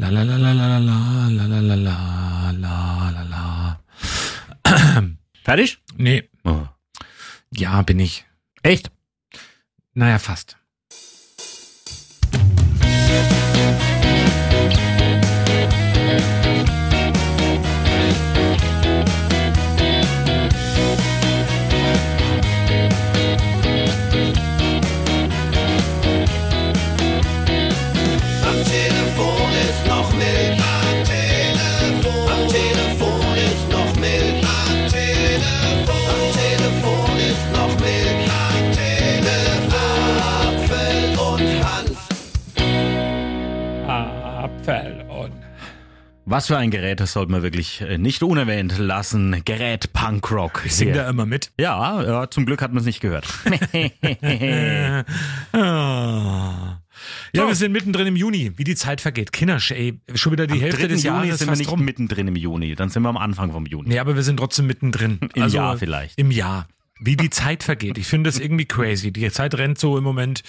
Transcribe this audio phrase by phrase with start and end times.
[0.00, 3.80] La la la la la la la la la la la la.
[5.44, 5.78] Fertig?
[5.96, 6.30] Nee.
[6.42, 6.66] Oh.
[7.50, 8.24] Ja, bin ich.
[8.62, 8.90] Echt?
[9.92, 10.56] Naja, fast.
[46.30, 49.42] Was für ein Gerät, das sollte man wirklich äh, nicht unerwähnt lassen.
[49.44, 50.62] Gerät Punkrock.
[50.64, 51.50] Ich singe da immer mit.
[51.58, 53.26] Ja, ja, zum Glück hat man es nicht gehört.
[55.52, 56.76] Ah.
[57.32, 57.48] Ja, So.
[57.48, 59.32] wir sind mittendrin im Juni, wie die Zeit vergeht.
[59.32, 60.88] Kindersch, ey, schon wieder die Am Hälfte 3.
[60.88, 61.82] des Juni Jahres sind wir nicht rum.
[61.84, 63.88] mittendrin im Juni, dann sind wir am Anfang vom Juni.
[63.88, 65.18] Nee, aber wir sind trotzdem mittendrin.
[65.34, 66.18] Im Jahr vielleicht.
[66.18, 66.68] Im Jahr.
[67.02, 67.96] Wie die Zeit vergeht.
[67.96, 69.10] Ich finde das irgendwie crazy.
[69.10, 70.42] Die Zeit rennt so im Moment.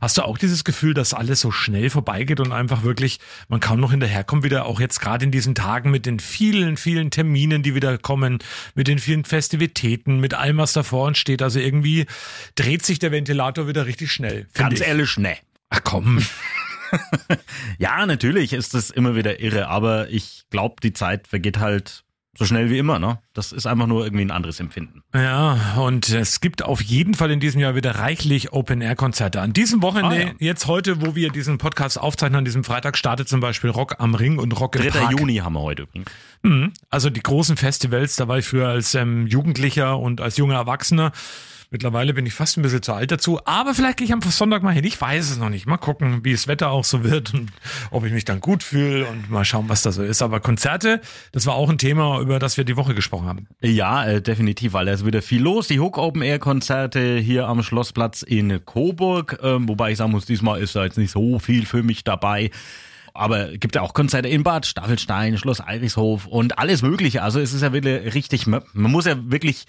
[0.00, 3.78] Hast du auch dieses Gefühl, dass alles so schnell vorbeigeht und einfach wirklich, man kaum
[3.78, 7.74] noch hinterherkommt, wieder auch jetzt gerade in diesen Tagen mit den vielen, vielen Terminen, die
[7.74, 8.38] wieder kommen,
[8.74, 11.42] mit den vielen Festivitäten, mit allem, was davor uns steht.
[11.42, 12.06] Also irgendwie
[12.54, 14.46] dreht sich der Ventilator wieder richtig schnell.
[14.54, 14.86] Ganz ich.
[14.86, 15.36] ehrlich, ne.
[15.68, 16.24] Ach komm.
[17.78, 22.04] Ja, natürlich ist das immer wieder irre, aber ich glaube, die Zeit vergeht halt
[22.38, 23.18] so schnell wie immer, ne?
[23.34, 25.02] Das ist einfach nur irgendwie ein anderes Empfinden.
[25.12, 29.40] Ja, und es gibt auf jeden Fall in diesem Jahr wieder reichlich Open-Air-Konzerte.
[29.40, 30.32] An diesem Wochenende, Ah, ja.
[30.38, 34.14] jetzt heute, wo wir diesen Podcast aufzeichnen, an diesem Freitag startet zum Beispiel Rock am
[34.14, 34.90] Ring und Rock im 3.
[35.00, 35.18] Park.
[35.18, 36.10] Juni haben wir heute übrigens.
[36.42, 36.72] Mhm.
[36.90, 41.10] Also die großen Festivals, da war ich früher als ähm, Jugendlicher und als junger Erwachsener.
[41.70, 44.62] Mittlerweile bin ich fast ein bisschen zu alt dazu, aber vielleicht gehe ich am Sonntag
[44.62, 44.84] mal hin.
[44.84, 45.66] Ich weiß es noch nicht.
[45.66, 47.50] Mal gucken, wie das Wetter auch so wird und
[47.90, 50.22] ob ich mich dann gut fühle und mal schauen, was da so ist.
[50.22, 51.02] Aber Konzerte,
[51.32, 53.48] das war auch ein Thema, über das wir die Woche gesprochen haben.
[53.60, 55.68] Ja, äh, definitiv, weil da ist wieder viel los.
[55.68, 60.24] Die Hook Open Air Konzerte hier am Schlossplatz in Coburg, ähm, wobei ich sagen muss,
[60.24, 62.50] diesmal ist da jetzt nicht so viel für mich dabei.
[63.12, 67.22] Aber gibt ja auch Konzerte in Bad Staffelstein, Schloss Eirishof und alles Mögliche.
[67.22, 69.66] Also es ist ja wirklich richtig, man muss ja wirklich,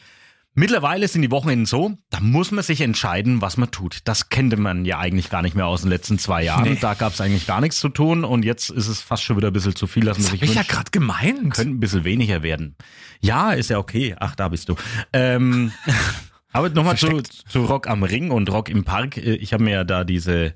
[0.59, 3.99] mittlerweile sind die Wochenenden so, da muss man sich entscheiden, was man tut.
[4.03, 6.63] Das kannte man ja eigentlich gar nicht mehr aus den letzten zwei Jahren.
[6.73, 6.77] Nee.
[6.79, 9.47] Da gab es eigentlich gar nichts zu tun und jetzt ist es fast schon wieder
[9.47, 11.53] ein bisschen zu viel, dass man Das sich habe ich ja wünscht gerade gemeint.
[11.53, 12.75] könnte ein bisschen weniger werden.
[13.21, 14.15] Ja, ist ja okay.
[14.19, 14.75] Ach, da bist du.
[15.13, 15.71] Ähm,
[16.51, 19.17] aber nochmal zu, zu Rock am Ring und Rock im Park.
[19.17, 20.53] Äh, Ich habe mir ja da diese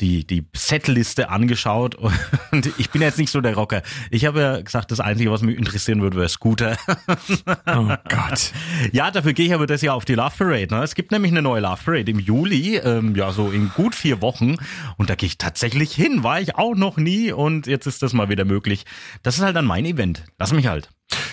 [0.00, 2.14] die die Setliste angeschaut und
[2.78, 3.82] ich bin jetzt nicht so der Rocker.
[4.10, 6.76] Ich habe ja gesagt, das Einzige, was mich interessieren würde, wäre Scooter.
[7.66, 8.52] Oh Gott.
[8.92, 10.74] Ja, dafür gehe ich aber das Jahr auf die Love Parade.
[10.74, 10.82] Ne?
[10.82, 14.20] Es gibt nämlich eine neue Love Parade im Juli, ähm, ja so in gut vier
[14.20, 14.56] Wochen.
[14.96, 16.22] Und da gehe ich tatsächlich hin.
[16.22, 18.84] War ich auch noch nie und jetzt ist das mal wieder möglich.
[19.22, 20.24] Das ist halt dann mein Event.
[20.38, 20.90] Lass mich halt.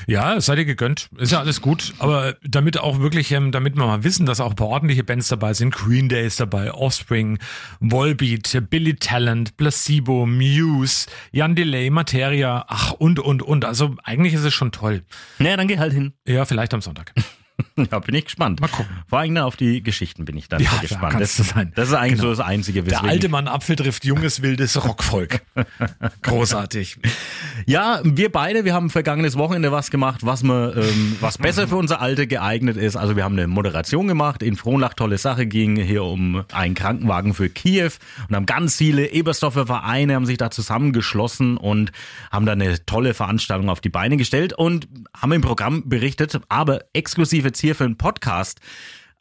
[0.08, 1.10] Ja, es sei dir gegönnt.
[1.18, 1.94] Ist ja alles gut.
[2.00, 5.28] Aber damit auch wirklich, ähm, damit wir mal wissen, dass auch ein paar ordentliche Bands
[5.28, 5.74] dabei sind.
[5.74, 7.40] Green Day ist dabei, Offspring,
[7.80, 13.66] Volbeat, Billy Talent, Placebo, Muse, Jan Delay, Materia, ach und, und, und.
[13.66, 15.04] Also eigentlich ist es schon toll.
[15.40, 16.14] Naja, dann geh halt hin.
[16.26, 17.14] Ja, vielleicht am Sonntag.
[17.92, 18.62] Ja, bin ich gespannt.
[18.62, 18.92] Mal gucken.
[19.08, 21.14] Vor allem auf die Geschichten bin ich dann Ja, da gespannt.
[21.14, 21.72] kannst Das, sein.
[21.76, 22.24] das ist eigentlich Genau.
[22.24, 25.42] so das Einzige, Der alte Mann Apfel trifft junges, wildes Rockvolk.
[26.22, 26.98] Großartig.
[27.66, 31.76] Ja, wir beide, wir haben vergangenes Wochenende was gemacht, was wir, ähm, was besser für
[31.78, 32.96] unser Alter geeignet ist.
[32.96, 37.34] Also wir haben eine Moderation gemacht in Frohnlach, tolle Sache, ging hier um einen Krankenwagen
[37.34, 37.92] für Kiew
[38.30, 41.92] und haben ganz viele Ebersdorfer Vereine haben sich da zusammengeschlossen und
[42.32, 46.82] haben da eine tolle Veranstaltung auf die Beine gestellt und haben im Programm berichtet, aber
[46.94, 48.60] exklusiv jetzt hier für einen Podcast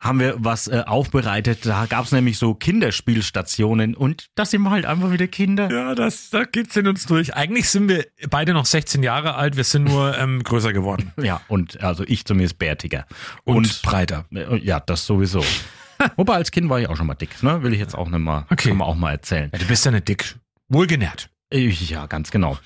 [0.00, 1.65] haben wir was äh, aufbereitet.
[1.65, 5.70] Da gab es nämlich so Kinderspielstationen und da sind wir halt einfach wieder Kinder.
[5.70, 7.34] Ja, das, da geht's in uns durch.
[7.37, 9.56] Eigentlich sind wir beide noch 16 Jahre alt.
[9.56, 11.12] Wir sind nur ähm, größer geworden.
[11.22, 13.06] Ja, und also ich zumindest bärtiger.
[13.44, 14.25] Und, breiter.
[14.32, 15.44] Äh, Ja, das sowieso.
[16.16, 17.62] Wobei als Kind war ich auch schon mal dick, ne?
[17.62, 18.70] Will ich jetzt auch nicht mal, Okay.
[18.70, 19.50] kann man auch mal erzählen.
[19.53, 20.34] Ja, du bist ja nicht dick.
[20.69, 21.28] Wohlgenährt.
[21.53, 22.59] Äh, Ja, ganz genau.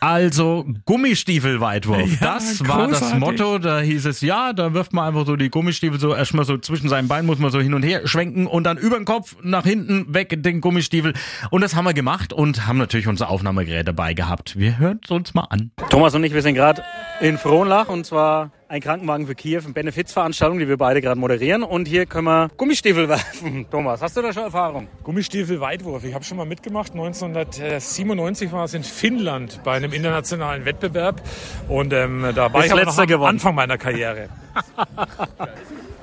[0.00, 3.20] Also Gummistiefel-Weitwurf, Ja, das war das großartig.
[3.20, 3.58] Motto.
[3.58, 6.88] Da hieß es, ja, da wirft man einfach so die Gummistiefel so erstmal so zwischen
[6.88, 9.64] seinen Beinen, muss man so hin und her schwenken und dann über den Kopf nach
[9.64, 11.14] hinten weg den Gummistiefel.
[11.50, 14.58] Und das haben wir gemacht und haben natürlich unser Aufnahmegerät dabei gehabt.
[14.58, 15.70] Wir hören es uns mal an.
[15.90, 16.82] Thomas und ich, wir sind gerade
[17.20, 21.62] in Frohnlach und zwar ein Krankenwagen für Kiew, eine Benefizveranstaltung, die wir beide gerade moderieren.
[21.62, 23.66] Und hier können wir Gummistiefel werfen.
[23.70, 24.88] Thomas, hast du da schon Erfahrung?
[25.04, 26.02] Gummistiefel Weitwurf.
[26.04, 26.92] Ich habe schon mal mitgemacht.
[26.92, 31.22] 1997 war es in Finnland bei einem internationalen Wettbewerb.
[31.68, 33.36] Und ähm, da war Ist ich aber noch am geworden.
[33.36, 34.28] Anfang meiner Karriere.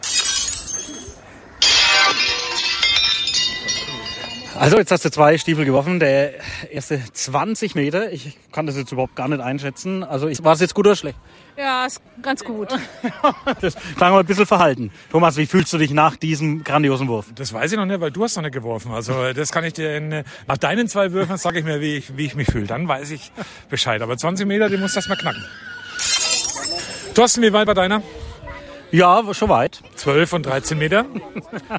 [4.60, 6.34] Also jetzt hast du zwei Stiefel geworfen, der
[6.72, 8.12] erste 20 Meter.
[8.12, 10.04] Ich kann das jetzt überhaupt gar nicht einschätzen.
[10.04, 11.18] Also ich, war es jetzt gut oder schlecht?
[11.58, 12.70] Ja, ist ganz gut.
[13.62, 14.92] Das klang mal ein bisschen verhalten.
[15.12, 17.28] Thomas, wie fühlst du dich nach diesem grandiosen Wurf?
[17.36, 18.92] Das weiß ich noch nicht, weil du hast noch nicht geworfen.
[18.92, 22.18] Also das kann ich dir in, nach deinen zwei Würfen sage ich mir, wie ich,
[22.18, 22.68] wie ich mich fühle.
[22.68, 23.32] Dann weiß ich
[23.70, 24.02] Bescheid.
[24.02, 25.44] Aber 20 Meter, die muss das mal knacken.
[27.14, 28.02] Thorsten, wie weit war deiner?
[28.92, 29.82] Ja, schon weit.
[29.96, 31.06] 12 und 13 Meter.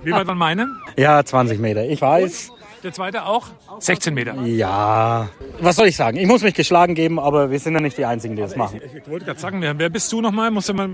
[0.03, 0.69] Wie weit waren meine?
[0.97, 1.85] Ja, 20 Meter.
[1.85, 2.51] Ich weiß.
[2.83, 3.47] Der zweite auch?
[3.79, 4.35] 16 Meter.
[4.43, 5.29] Ja.
[5.61, 6.17] Was soll ich sagen?
[6.17, 8.81] Ich muss mich geschlagen geben, aber wir sind ja nicht die Einzigen, die das machen.
[8.83, 10.51] Ich wollte gerade sagen, wer wer bist du nochmal?
[10.51, 10.91] Musst du mal.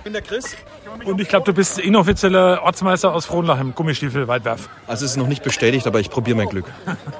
[0.00, 0.56] Ich bin der Chris.
[1.04, 4.70] Und ich glaube, du bist inoffizieller Ortsmeister aus Frohnlach im Gummistiefel Weitwerf.
[4.86, 6.64] Also es ist noch nicht bestätigt, aber ich probiere mein Glück.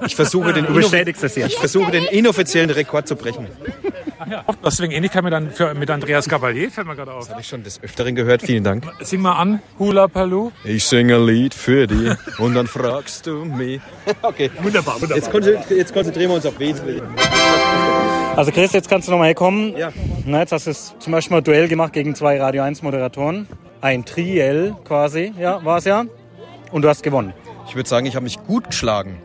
[0.06, 3.49] Ich versuche den, Du bestätigst es ich versuche den inoffiziellen Rekord zu brechen.
[4.65, 7.29] Deswegen Ähnlichkeit mit, An- für- mit Andreas Cavalier, fällt mir gerade auf.
[7.29, 8.41] Habe ich schon des Öfteren gehört.
[8.43, 8.85] Vielen Dank.
[9.00, 10.50] Sing mal an, Hula Paloo.
[10.65, 13.81] Ich singe ein Lied für dich und dann fragst du mich.
[14.23, 15.17] Okay, Wunderbar, wunderbar.
[15.19, 16.75] jetzt, konzentri- jetzt konzentrieren wir uns auf wen.
[18.40, 19.76] Also Chris, jetzt kannst du noch mal herkommen.
[19.76, 19.92] Ja.
[20.25, 23.46] Na, jetzt hast du zum Beispiel mal Duell gemacht gegen zwei Radio 1 Moderatoren.
[23.82, 26.06] Ein Triell quasi, ja, war es ja.
[26.72, 27.34] Und du hast gewonnen.
[27.69, 29.19] Ich würde sagen, ich habe mich gut geschlagen.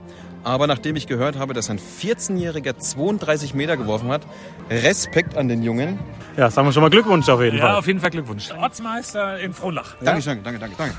[0.46, 4.22] Aber nachdem ich gehört habe, dass ein 14-Jähriger 32 Meter geworfen hat,
[4.70, 6.00] Respekt an den Jungen.
[6.38, 7.76] Ja, sagen wir schon mal Glückwunsch auf jeden Ja, Fall.
[7.76, 8.52] auf jeden Fall Glückwunsch.
[8.52, 9.96] Ortsmeister in Frohnlach.
[10.04, 10.96] Dankeschön, danke, danke, danke.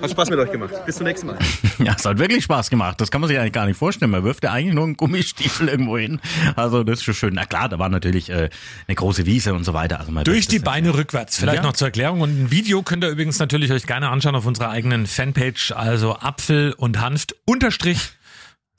[0.00, 0.72] Hat Spaß mit euch gemacht.
[0.86, 1.38] Bis zum nächsten Mal.
[1.78, 3.00] Ja, es hat wirklich Spaß gemacht.
[3.00, 4.12] Das kann man sich eigentlich gar nicht vorstellen.
[4.12, 6.20] Man wirft ja eigentlich nur einen Gummistiefel irgendwo hin.
[6.54, 7.34] Also das ist schon schön.
[7.34, 8.48] Na klar, da war natürlich äh,
[8.86, 9.98] eine große Wiese und so weiter.
[9.98, 11.38] Also Durch die Beine rückwärts.
[11.38, 11.62] Vielleicht Ja.
[11.62, 12.20] noch zur Erklärung.
[12.20, 15.72] Und ein Video könnt ihr übrigens natürlich euch gerne anschauen auf unserer eigenen Fanpage.
[15.72, 18.10] Also Apfel und Hanft unterstrich,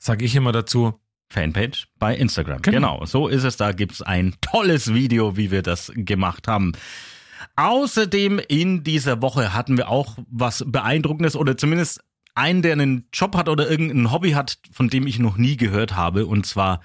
[0.06, 0.94] sage ich immer dazu.
[1.28, 2.62] Fanpage bei Instagram.
[2.62, 2.94] Genau.
[2.94, 3.04] Genau.
[3.04, 3.56] so ist es.
[3.56, 6.72] Da gibt's ein tolles Video, wie wir das gemacht haben.
[7.56, 12.00] Außerdem in dieser Woche hatten wir auch was Beeindruckendes oder zumindest
[12.34, 15.96] einen, der einen Job hat oder irgendein Hobby hat, von dem ich noch nie gehört
[15.96, 16.80] habe, und zwar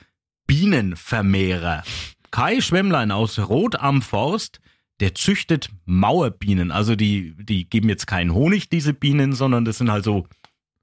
[0.48, 1.84] Bienenvermehrer.
[2.32, 4.60] Kai Schwemmlein aus Rot am Forst,
[5.02, 6.72] der züchtet Mauerbienen.
[6.72, 10.26] Also die, die geben jetzt keinen Honig, diese Bienen, sondern das sind halt so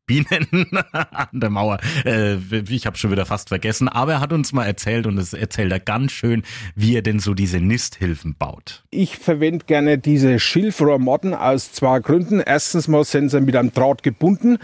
[0.09, 1.79] Bienen an der Mauer.
[2.05, 2.39] Äh,
[2.69, 5.71] ich habe schon wieder fast vergessen, aber er hat uns mal erzählt und das erzählt
[5.71, 6.43] er ganz schön,
[6.75, 8.83] wie er denn so diese Nisthilfen baut.
[8.91, 12.41] Ich verwende gerne diese Schilfrohrmotten aus zwei Gründen.
[12.41, 14.59] Erstens mal sind sie mit einem Draht gebunden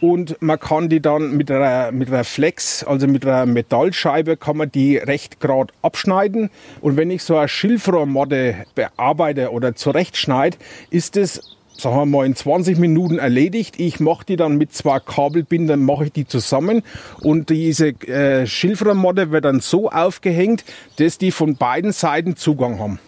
[0.00, 4.56] und man kann die dann mit einer, mit einer Flex, also mit einer Metallscheibe, kann
[4.56, 6.50] man die recht gerade abschneiden.
[6.80, 10.58] Und wenn ich so eine Schilfrohrmotte bearbeite oder zurechtschneide,
[10.90, 13.80] ist es sagen wir mal in 20 Minuten erledigt.
[13.80, 16.82] Ich mache die dann mit zwei Kabelbindern mache ich die zusammen
[17.22, 20.64] und diese äh, Schilfrohrmotte wird dann so aufgehängt,
[20.96, 22.98] dass die von beiden Seiten Zugang haben.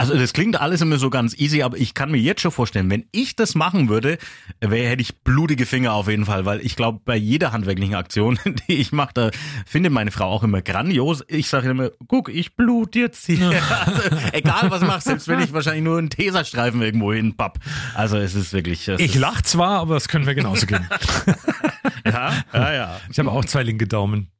[0.00, 2.88] Also das klingt alles immer so ganz easy, aber ich kann mir jetzt schon vorstellen,
[2.90, 4.16] wenn ich das machen würde,
[4.60, 8.38] wär, hätte ich blutige Finger auf jeden Fall, weil ich glaube, bei jeder handwerklichen Aktion,
[8.68, 9.30] die ich mache, da
[9.66, 11.22] findet meine Frau auch immer grandios.
[11.28, 13.50] Ich sage immer, guck, ich blut jetzt hier.
[13.80, 14.02] Also,
[14.32, 17.58] egal was machst, selbst wenn ich wahrscheinlich nur einen Tesastreifen irgendwo hinpapp.
[17.94, 18.86] Also es ist wirklich...
[18.88, 20.86] es Ich ist, lach zwar, aber das können wir genauso gehen.
[22.04, 23.00] Ja, ja, ja.
[23.10, 24.30] Ich habe auch zwei linke Daumen.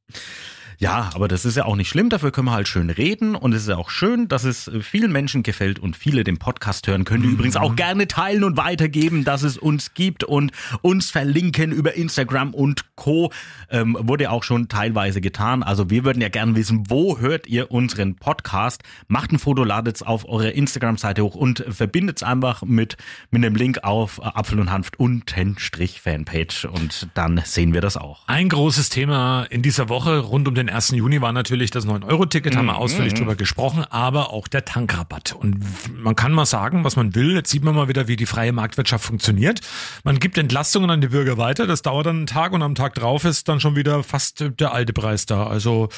[0.81, 3.53] Ja, aber das ist ja auch nicht schlimm, dafür können wir halt schön reden und
[3.53, 7.05] es ist ja auch schön, dass es vielen Menschen gefällt und viele den Podcast hören
[7.05, 11.71] können, die übrigens auch gerne teilen und weitergeben, dass es uns gibt und uns verlinken
[11.71, 13.31] über Instagram und Co.
[13.69, 15.62] Ähm, wurde auch schon teilweise getan.
[15.62, 18.83] Also wir würden ja gerne wissen, wo hört ihr unseren Podcast?
[19.07, 22.97] Macht ein Foto, ladet es auf eure Instagram-Seite hoch und verbindet es einfach mit,
[23.31, 27.99] mit einem Link auf Apfel und Hanft unten Strich Fanpage und dann sehen wir das
[27.99, 28.26] auch.
[28.28, 30.91] Ein großes Thema in dieser Woche rund um den 1.
[30.91, 35.33] Juni war natürlich das 9-Euro-Ticket, haben wir ausführlich drüber gesprochen, aber auch der Tankrabatt.
[35.33, 35.61] Und
[35.97, 37.35] man kann mal sagen, was man will.
[37.35, 39.61] Jetzt sieht man mal wieder, wie die freie Marktwirtschaft funktioniert.
[40.05, 41.67] Man gibt Entlastungen an die Bürger weiter.
[41.67, 44.73] Das dauert dann einen Tag und am Tag drauf ist dann schon wieder fast der
[44.73, 45.47] alte Preis da.
[45.47, 45.89] Also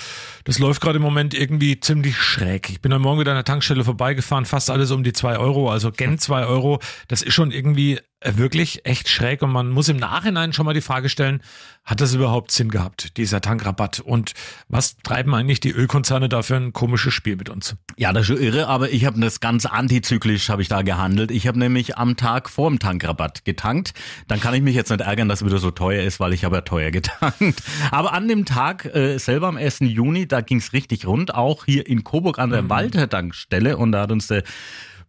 [0.45, 2.71] das läuft gerade im Moment irgendwie ziemlich schräg.
[2.71, 5.71] Ich bin am Morgen wieder an der Tankstelle vorbeigefahren, fast alles um die zwei Euro,
[5.71, 6.81] also gen zwei Euro.
[7.09, 10.81] Das ist schon irgendwie wirklich echt schräg und man muss im Nachhinein schon mal die
[10.81, 11.43] Frage stellen,
[11.85, 13.99] hat das überhaupt Sinn gehabt, dieser Tankrabatt?
[13.99, 14.35] Und
[14.69, 17.75] was treiben eigentlich die Ölkonzerne da für ein komisches Spiel mit uns?
[17.97, 21.33] Ja, das ist schon irre, aber ich habe das ganz antizyklisch habe ich da gehandelt.
[21.33, 23.95] Ich habe nämlich am Tag vor dem Tankrabatt getankt.
[24.29, 26.45] Dann kann ich mich jetzt nicht ärgern, dass es wieder so teuer ist, weil ich
[26.45, 27.63] habe ja teuer getankt.
[27.91, 29.81] Aber an dem Tag äh, selber am 1.
[29.81, 34.03] Juni, da ging's richtig rund, auch hier in Coburg an der Walter Tankstelle und da
[34.03, 34.45] hat uns der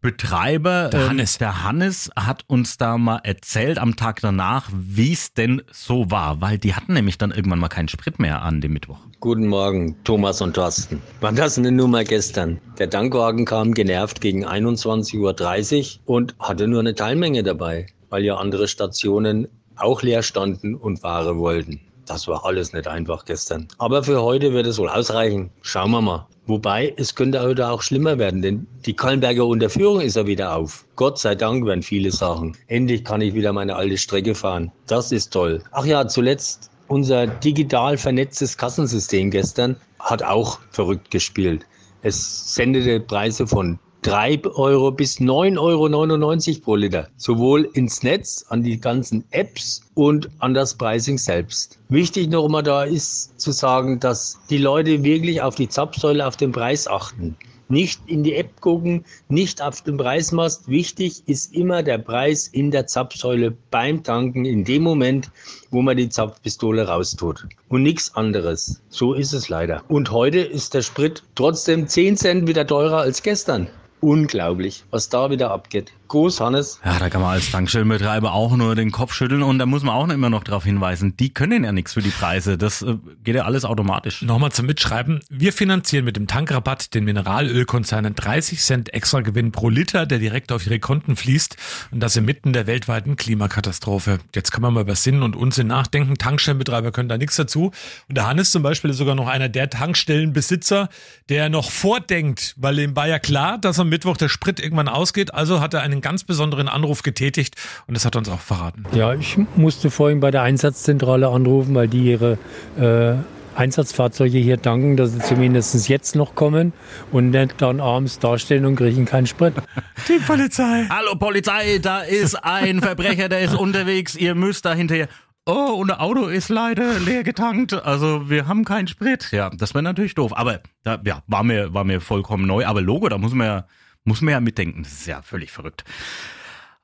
[0.03, 1.38] Betreiber, Der ähm, Hannes.
[1.38, 6.41] der Hannes hat uns da mal erzählt am Tag danach, wie es denn so war,
[6.41, 9.00] weil die hatten nämlich dann irgendwann mal keinen Sprit mehr an dem Mittwoch.
[9.22, 11.01] Guten Morgen, Thomas und Thorsten.
[11.22, 12.60] War das eine Nummer gestern?
[12.77, 18.36] Der Tankwagen kam genervt gegen 21.30 Uhr und hatte nur eine Teilmenge dabei, weil ja
[18.36, 21.79] andere Stationen auch leer standen und Ware wollten.
[22.05, 23.69] Das war alles nicht einfach gestern.
[23.77, 25.50] Aber für heute wird es wohl ausreichen.
[25.62, 26.27] Schauen wir mal.
[26.45, 30.85] Wobei, es könnte heute auch schlimmer werden, denn die Kallenberger Unterführung ist ja wieder auf.
[30.97, 32.57] Gott sei Dank werden viele Sachen.
[32.67, 34.69] Endlich kann ich wieder meine alte Strecke fahren.
[34.88, 35.63] Das ist toll.
[35.71, 41.65] Ach ja, zuletzt unser digital vernetztes Kassensystem gestern hat auch verrückt gespielt.
[42.01, 47.07] Es sendete Preise von 3 Euro bis 9,99 Euro pro Liter.
[47.15, 51.79] Sowohl ins Netz, an die ganzen Apps und an das Pricing selbst.
[51.88, 56.36] Wichtig noch immer da ist zu sagen, dass die Leute wirklich auf die Zapfsäule, auf
[56.36, 57.38] den Preis achten.
[57.69, 60.67] Nicht in die App gucken, nicht auf den Preismast.
[60.67, 65.31] Wichtig ist immer der Preis in der Zapfsäule beim Tanken, in dem Moment,
[65.72, 67.48] wo man die Zapfpistole raustut.
[67.69, 68.81] Und nichts anderes.
[68.89, 69.81] So ist es leider.
[69.88, 73.69] Und heute ist der Sprit trotzdem 10 Cent wieder teurer als gestern.
[74.03, 75.93] Unglaublich, was da wieder abgeht.
[76.13, 76.79] Groß, Hannes.
[76.86, 79.96] Ja, da kann man als Tankstellenbetreiber auch nur den Kopf schütteln und da muss man
[79.96, 82.55] auch immer noch darauf hinweisen, die können ja nichts für die Preise.
[82.55, 84.22] Das äh, geht ja alles automatisch.
[84.22, 85.22] Nochmal zum Mitschreiben.
[85.32, 90.51] Wir finanzieren mit dem Tankrabatt den Mineralölkonzernen 30 Cent extra Gewinn pro Liter, der direkt
[90.51, 91.58] auf ihre Konten fließt.
[91.89, 94.20] Und das inmitten der weltweiten Klimakatastrophe.
[94.36, 96.20] Jetzt kann man mal über Sinn und Unsinn nachdenken.
[96.20, 97.72] Tankstellenbetreiber können da nichts dazu.
[98.08, 100.89] Und der Hannes zum Beispiel ist sogar noch einer der Tankstellenbesitzer,
[101.29, 105.34] der noch vordenkt, weil ihm war ja klar, dass am Mittwoch der Sprit irgendwann ausgeht.
[105.34, 107.55] Also hat er einen ganz besonderen Anruf getätigt
[107.88, 108.83] und das hat er uns auch verraten.
[108.93, 112.38] Ja, ich musste vorhin bei der Einsatzzentrale anrufen, weil die ihre
[112.77, 113.15] äh,
[113.55, 116.74] Einsatzfahrzeuge hier tanken, dass sie zumindest jetzt noch kommen
[117.12, 119.53] und nicht dann abends dastehen und kriegen keinen Sprit.
[120.07, 120.86] Die Polizei.
[120.89, 125.07] Hallo Polizei, da ist ein Verbrecher, der ist unterwegs, ihr müsst da hinterher.
[125.45, 129.29] Oh, unser Auto ist leider leer getankt, also wir haben keinen Sprit.
[129.31, 132.81] Ja, das wäre natürlich doof, aber da, ja, war mir, war mir vollkommen neu, aber
[132.81, 133.65] Logo, da muss man ja,
[134.05, 135.83] muss man ja mitdenken, das ist ja völlig verrückt.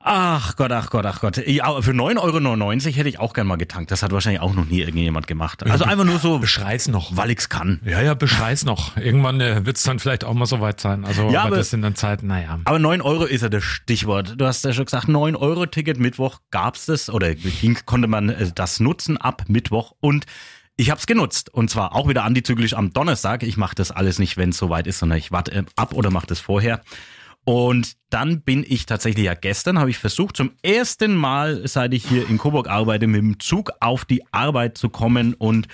[0.02, 1.46] Ach Gott, ach Gott, ach Gott.
[1.46, 2.16] Ja, aber für 9,99
[2.86, 3.90] Euro hätte ich auch gern mal getankt.
[3.90, 5.62] Das hat wahrscheinlich auch noch nie irgendjemand gemacht.
[5.62, 7.14] Also einfach nur so, Beschrei's noch.
[7.18, 7.80] weil ich's kann.
[7.84, 8.96] Ja, ja, beschrei's noch.
[8.96, 11.04] Irgendwann äh, wird's dann vielleicht auch mal soweit sein.
[11.04, 12.60] Also, Ja, aber aber- das sind dann Zeiten, naja.
[12.64, 14.36] Aber 9 Euro ist ja das Stichwort.
[14.38, 18.30] Du hast ja schon gesagt, 9 Euro Ticket Mittwoch gab's das oder ging, konnte man
[18.30, 20.24] äh, das nutzen ab Mittwoch und
[20.80, 23.42] ich habe es genutzt und zwar auch wieder antizyklisch am Donnerstag.
[23.42, 26.10] Ich mache das alles nicht, wenn es soweit ist, sondern ich warte äh, ab oder
[26.10, 26.80] mache das vorher.
[27.44, 32.06] Und dann bin ich tatsächlich ja gestern, habe ich versucht, zum ersten Mal, seit ich
[32.06, 35.34] hier in Coburg arbeite, mit dem Zug auf die Arbeit zu kommen.
[35.34, 35.68] Und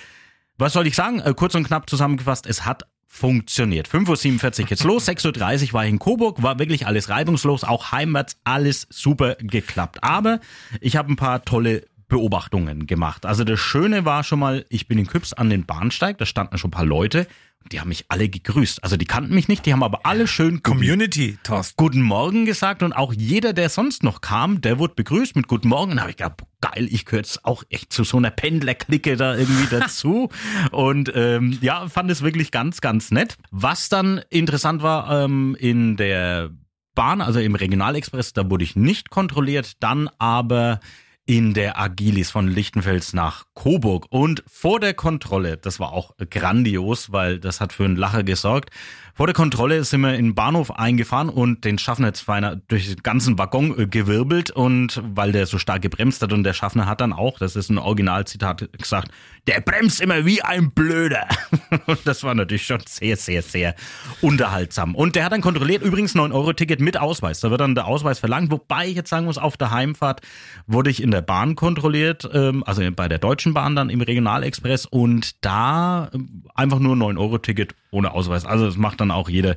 [0.57, 1.19] was soll ich sagen?
[1.19, 3.87] Äh, kurz und knapp zusammengefasst, es hat funktioniert.
[3.87, 7.93] 5.47 Uhr geht's los, 6.30 Uhr war ich in Coburg, war wirklich alles reibungslos, auch
[7.93, 10.03] heimwärts alles super geklappt.
[10.03, 10.41] Aber
[10.81, 13.25] ich habe ein paar tolle Beobachtungen gemacht.
[13.25, 16.57] Also das Schöne war schon mal, ich bin in Küps an den Bahnsteig, da standen
[16.57, 17.27] schon ein paar Leute
[17.63, 18.81] und die haben mich alle gegrüßt.
[18.83, 21.73] Also die kannten mich nicht, die haben aber alle schön Community, Thorsten.
[21.75, 25.67] Guten Morgen gesagt und auch jeder, der sonst noch kam, der wurde begrüßt mit Guten
[25.67, 25.91] Morgen.
[25.91, 29.17] Und da habe ich gedacht, geil, ich gehöre jetzt auch echt zu so einer Pendlerklicke
[29.17, 30.29] da irgendwie dazu.
[30.71, 33.37] und ähm, ja, fand es wirklich ganz, ganz nett.
[33.51, 36.51] Was dann interessant war ähm, in der
[36.95, 40.79] Bahn, also im Regionalexpress, da wurde ich nicht kontrolliert, dann aber
[41.27, 44.07] in der Agilis von Lichtenfels nach Coburg.
[44.09, 48.69] Und vor der Kontrolle, das war auch grandios, weil das hat für einen Lacher gesorgt.
[49.17, 53.01] Vor der Kontrolle sind wir in den Bahnhof eingefahren und den Schaffner feiner durch den
[53.01, 57.01] ganzen Waggon äh, gewirbelt und weil der so stark gebremst hat und der Schaffner hat
[57.01, 59.09] dann auch, das ist ein Originalzitat, gesagt,
[59.47, 61.27] der bremst immer wie ein Blöder.
[61.85, 63.75] Und das war natürlich schon sehr, sehr, sehr
[64.21, 64.93] unterhaltsam.
[64.93, 67.39] Und der hat dann kontrolliert, übrigens 9-Euro-Ticket mit Ausweis.
[67.39, 70.21] Da wird dann der Ausweis verlangt, wobei ich jetzt sagen muss, auf der Heimfahrt
[70.67, 74.85] wurde ich in der Bahn kontrolliert, ähm, also bei der Deutschen Bahn dann im Regionalexpress
[74.85, 78.45] und da ähm, einfach nur 9-Euro-Ticket ohne Ausweis.
[78.45, 79.55] Also das macht dann auch jeder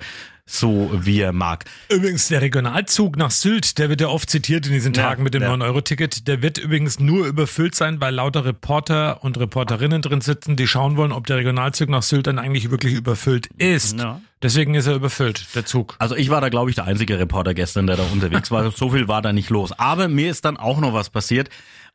[0.50, 1.64] so, wie er mag.
[1.88, 5.32] Übrigens, der Regionalzug nach Sylt, der wird ja oft zitiert in diesen Ja, Tagen mit
[5.32, 5.52] dem ja.
[5.54, 6.26] 9-Euro-Ticket.
[6.26, 10.96] Der wird übrigens nur überfüllt sein, weil lauter Reporter und Reporterinnen drin sitzen, die schauen
[10.96, 14.00] wollen, ob der Regionalzug nach Sylt dann eigentlich wirklich überfüllt ist.
[14.00, 14.20] Ja.
[14.42, 15.94] Deswegen ist er überfüllt, der Zug.
[15.98, 18.70] Also ich war da, glaube ich, der einzige Reporter gestern, der da unterwegs war.
[18.76, 19.72] So viel war da nicht los.
[19.72, 21.48] Aber mir ist dann auch noch was passiert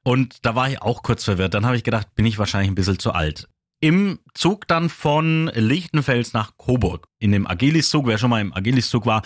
[0.03, 1.53] und da war ich auch kurz verwirrt.
[1.53, 3.47] Dann habe ich gedacht, bin ich wahrscheinlich ein bisschen zu alt.
[3.85, 9.05] Im Zug dann von Lichtenfels nach Coburg, in dem Agilis-Zug, wer schon mal im Agilis-Zug
[9.05, 9.21] war,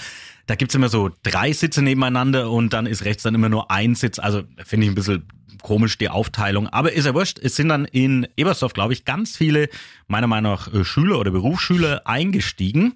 [0.48, 3.96] da gibt's immer so drei Sitze nebeneinander und dann ist rechts dann immer nur ein
[3.96, 4.20] Sitz.
[4.20, 5.30] Also finde ich ein bisschen
[5.62, 6.68] komisch die Aufteilung.
[6.68, 9.70] Aber ist ja wurscht, es sind dann in Ebersdorf, glaube ich, ganz viele,
[10.08, 12.96] meiner Meinung nach, äh, Schüler oder Berufsschüler eingestiegen.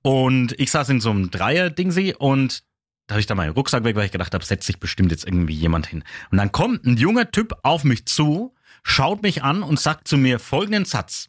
[0.00, 2.64] Und ich saß in so einem Dreier-Dingsy und
[3.08, 5.26] da habe ich da meinen Rucksack weg, weil ich gedacht habe, setzt sich bestimmt jetzt
[5.26, 6.02] irgendwie jemand hin.
[6.30, 8.53] Und dann kommt ein junger Typ auf mich zu,
[8.84, 11.28] schaut mich an und sagt zu mir folgenden Satz.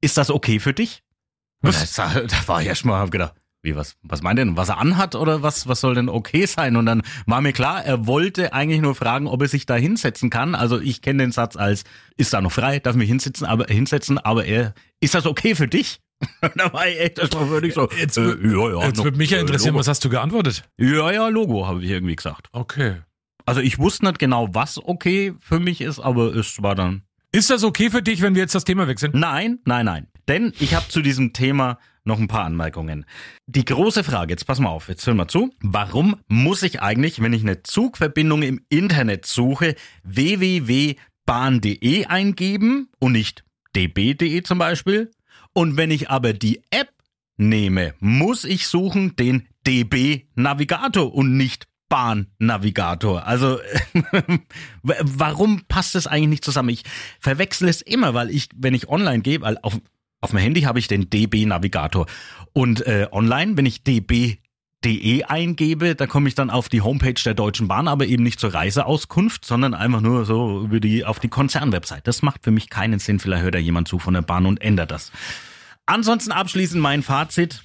[0.00, 1.02] Ist das okay für dich?
[1.62, 4.56] Und Da, da war ich erstmal, hab gedacht, Wie, was, was meint denn?
[4.56, 6.76] Was er anhat oder was, was soll denn okay sein?
[6.76, 10.30] Und dann war mir klar, er wollte eigentlich nur fragen, ob er sich da hinsetzen
[10.30, 10.54] kann.
[10.54, 11.84] Also ich kenne den Satz als,
[12.16, 15.68] ist da noch frei, darf mich hinsetzen, aber, hinsetzen, aber er, ist das okay für
[15.68, 16.00] dich?
[16.54, 19.18] da war ich echt, das war wirklich so, Jetzt, äh, ja, ja, Jetzt noch- würde
[19.18, 19.80] mich ja äh, interessieren, Logo.
[19.80, 20.62] was hast du geantwortet?
[20.78, 22.48] Ja, ja, Logo, habe ich irgendwie gesagt.
[22.52, 23.02] Okay.
[23.46, 27.48] Also ich wusste nicht genau, was okay für mich ist, aber es war dann Ist
[27.48, 29.12] das okay für dich, wenn wir jetzt das Thema wechseln?
[29.14, 30.08] Nein, nein, nein.
[30.28, 33.06] Denn ich habe zu diesem Thema noch ein paar Anmerkungen.
[33.46, 35.50] Die große Frage, jetzt pass mal auf, jetzt hör mal zu.
[35.60, 40.96] Warum muss ich eigentlich, wenn ich eine Zugverbindung im Internet suche, www.bahn.de
[42.06, 43.44] eingeben und nicht
[43.76, 45.12] db.de zum Beispiel?
[45.52, 46.90] Und wenn ich aber die App
[47.36, 53.26] nehme, muss ich suchen den DB Navigator und nicht Bahnnavigator.
[53.26, 53.58] Also
[54.82, 56.70] warum passt das eigentlich nicht zusammen?
[56.70, 56.82] Ich
[57.20, 59.78] verwechsel es immer, weil ich, wenn ich online gehe, weil auf,
[60.20, 62.06] auf dem Handy habe ich den DB Navigator
[62.52, 64.38] und äh, online, wenn ich DB
[64.84, 68.38] DE eingebe, da komme ich dann auf die Homepage der Deutschen Bahn, aber eben nicht
[68.38, 72.02] zur Reiseauskunft, sondern einfach nur so über die auf die Konzernwebsite.
[72.04, 73.18] Das macht für mich keinen Sinn.
[73.18, 75.10] Vielleicht hört da jemand zu von der Bahn und ändert das.
[75.86, 77.62] Ansonsten abschließend mein Fazit.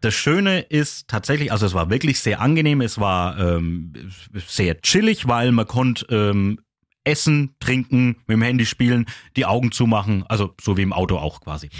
[0.00, 3.92] Das Schöne ist tatsächlich, also es war wirklich sehr angenehm, es war ähm,
[4.34, 6.58] sehr chillig, weil man konnte ähm,
[7.04, 11.40] essen, trinken, mit dem Handy spielen, die Augen zumachen, also so wie im Auto auch
[11.40, 11.70] quasi.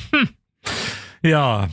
[1.23, 1.69] Ja,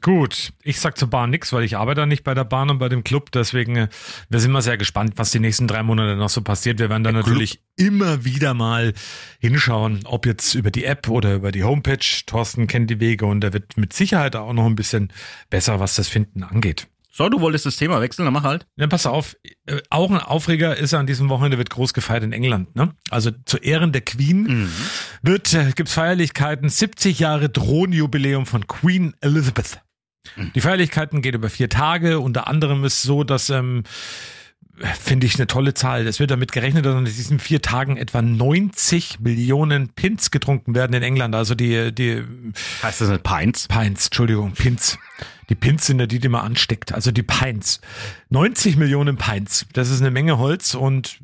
[0.00, 0.52] gut.
[0.62, 3.02] Ich sag zur Bahn nix, weil ich arbeite nicht bei der Bahn und bei dem
[3.02, 3.32] Club.
[3.32, 3.88] Deswegen, äh,
[4.28, 6.78] wir sind mal sehr gespannt, was die nächsten drei Monate noch so passiert.
[6.78, 8.92] Wir werden dann natürlich immer wieder mal
[9.40, 11.98] hinschauen, ob jetzt über die App oder über die Homepage.
[12.26, 15.12] Thorsten kennt die Wege und er wird mit Sicherheit auch noch ein bisschen
[15.48, 16.89] besser, was das Finden angeht.
[17.12, 18.66] So, du wolltest das Thema wechseln, dann mach halt.
[18.76, 19.36] Ja, pass auf,
[19.66, 22.76] äh, auch ein Aufreger ist an diesem Wochenende, wird groß gefeiert in England.
[22.76, 22.94] Ne?
[23.10, 24.70] Also zu Ehren der Queen
[25.22, 29.80] wird äh, gibt's Feierlichkeiten, 70 Jahre Thronjubiläum von Queen Elizabeth.
[30.54, 32.20] Die Feierlichkeiten gehen über vier Tage.
[32.20, 33.82] Unter anderem ist so, dass ähm,
[34.98, 36.06] finde ich eine tolle Zahl.
[36.06, 40.94] Es wird damit gerechnet, dass in diesen vier Tagen etwa 90 Millionen Pins getrunken werden
[40.94, 41.34] in England.
[41.34, 42.24] Also die die
[42.82, 43.68] Heißt das nicht Pints?
[43.68, 44.98] Pints, Entschuldigung, Pins.
[45.48, 46.92] Die Pins sind ja die, die man ansteckt.
[46.92, 47.80] Also die Pints.
[48.30, 49.66] 90 Millionen Pints.
[49.72, 51.18] Das ist eine Menge Holz und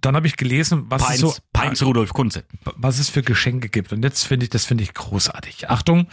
[0.00, 2.44] dann habe ich gelesen, was es Pints, so Pints Rudolf Kunze.
[2.76, 3.92] was es für Geschenke gibt.
[3.92, 5.70] Und jetzt finde ich, das finde ich großartig.
[5.70, 6.08] Achtung.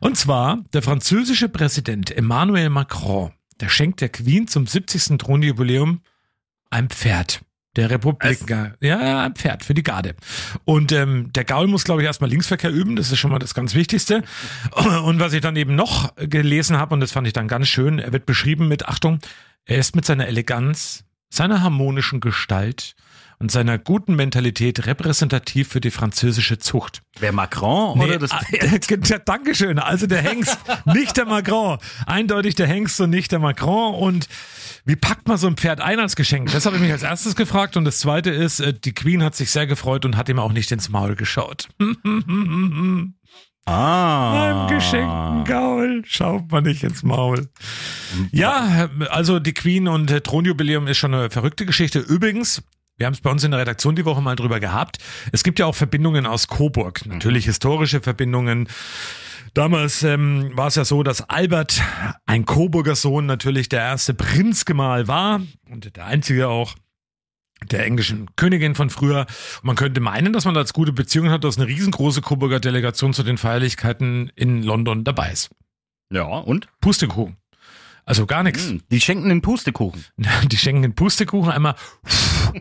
[0.00, 5.18] Und zwar der französische Präsident Emmanuel Macron, der schenkt der Queen zum 70.
[5.18, 6.00] Thronjubiläum
[6.70, 7.40] ein Pferd.
[7.76, 10.16] Der Republik, ja, ein Pferd für die Garde.
[10.64, 13.54] Und ähm, der Gaul muss, glaube ich, erstmal Linksverkehr üben, das ist schon mal das
[13.54, 14.24] ganz Wichtigste.
[15.04, 18.00] Und was ich dann eben noch gelesen habe, und das fand ich dann ganz schön,
[18.00, 19.20] er wird beschrieben mit, Achtung,
[19.66, 22.96] er ist mit seiner Eleganz, seiner harmonischen Gestalt
[23.40, 27.00] und seiner guten Mentalität repräsentativ für die französische Zucht.
[27.18, 28.90] Wer Macron oder das ah, Pferd?
[29.10, 29.78] der, Dankeschön.
[29.78, 31.78] Also der Hengst, nicht der Macron.
[32.06, 33.94] Eindeutig der Hengst und nicht der Macron.
[33.94, 34.28] Und
[34.84, 36.52] wie packt man so ein Pferd ein als Geschenk?
[36.52, 37.78] Das habe ich mich als erstes gefragt.
[37.78, 40.52] Und das zweite ist, äh, die Queen hat sich sehr gefreut und hat ihm auch
[40.52, 41.68] nicht ins Maul geschaut.
[43.64, 44.66] Ah.
[44.66, 47.48] Beim geschenkten Gaul schaut man nicht ins Maul.
[48.32, 52.00] Ja, also die Queen und äh, Thronjubiläum ist schon eine verrückte Geschichte.
[52.00, 52.62] Übrigens,
[53.00, 54.98] wir haben es bei uns in der Redaktion die Woche mal drüber gehabt.
[55.32, 57.06] Es gibt ja auch Verbindungen aus Coburg.
[57.06, 58.68] Natürlich historische Verbindungen.
[59.54, 61.80] Damals ähm, war es ja so, dass Albert,
[62.26, 66.74] ein Coburger Sohn, natürlich der erste Prinzgemahl war und der einzige auch
[67.70, 69.20] der englischen Königin von früher.
[69.20, 72.60] Und man könnte meinen, dass man da als gute Beziehungen hat, dass eine riesengroße Coburger
[72.60, 75.48] Delegation zu den Feierlichkeiten in London dabei ist.
[76.12, 76.68] Ja, und?
[76.82, 77.39] Pustekuchen.
[78.10, 78.66] Also gar nichts.
[78.68, 80.04] Hm, Die schenken den Pustekuchen.
[80.50, 81.74] Die schenken den Pustekuchen einmal.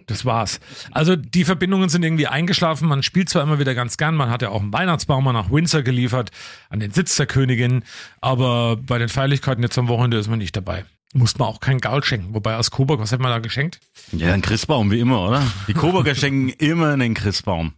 [0.06, 0.60] Das war's.
[0.92, 2.88] Also die Verbindungen sind irgendwie eingeschlafen.
[2.88, 4.14] Man spielt zwar immer wieder ganz gern.
[4.14, 6.30] Man hat ja auch einen Weihnachtsbaum mal nach Windsor geliefert,
[6.70, 7.84] an den Sitz der Königin.
[8.22, 10.86] Aber bei den Feierlichkeiten jetzt am Wochenende ist man nicht dabei.
[11.14, 12.36] Muss man auch kein Gaul schenken.
[12.36, 13.80] Wobei aus Coburg, was hat man da geschenkt?
[14.12, 15.42] Ja, ein Christbaum, wie immer, oder?
[15.68, 17.74] Die Coburger schenken immer einen Christbaum.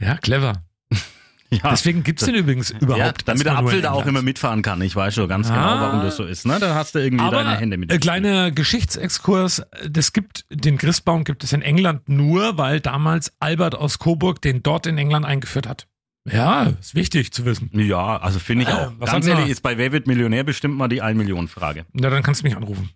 [0.00, 0.62] Ja, clever.
[1.52, 1.70] Ja.
[1.70, 2.98] Deswegen gibt's den übrigens überhaupt.
[2.98, 4.80] ja, damit der Apfel da auch immer mitfahren kann.
[4.80, 5.54] Ich weiß schon ganz Ah.
[5.54, 6.46] genau, warum das so ist.
[6.46, 6.58] Ne?
[6.58, 7.92] Da hast du irgendwie deine Hände mit.
[7.92, 9.62] äh, kleiner Geschichtsexkurs.
[9.88, 14.62] Das gibt, den Christbaum gibt es in England nur, weil damals Albert aus Coburg den
[14.62, 15.86] dort in England eingeführt hat.
[16.30, 17.68] Ja, ist wichtig zu wissen.
[17.72, 18.92] Ja, also finde ich Äh, auch.
[18.98, 21.84] was Ganz ehrlich, ist bei Wer wird Millionär bestimmt mal die 1 Million Frage.
[21.92, 22.90] Na, dann kannst du mich anrufen.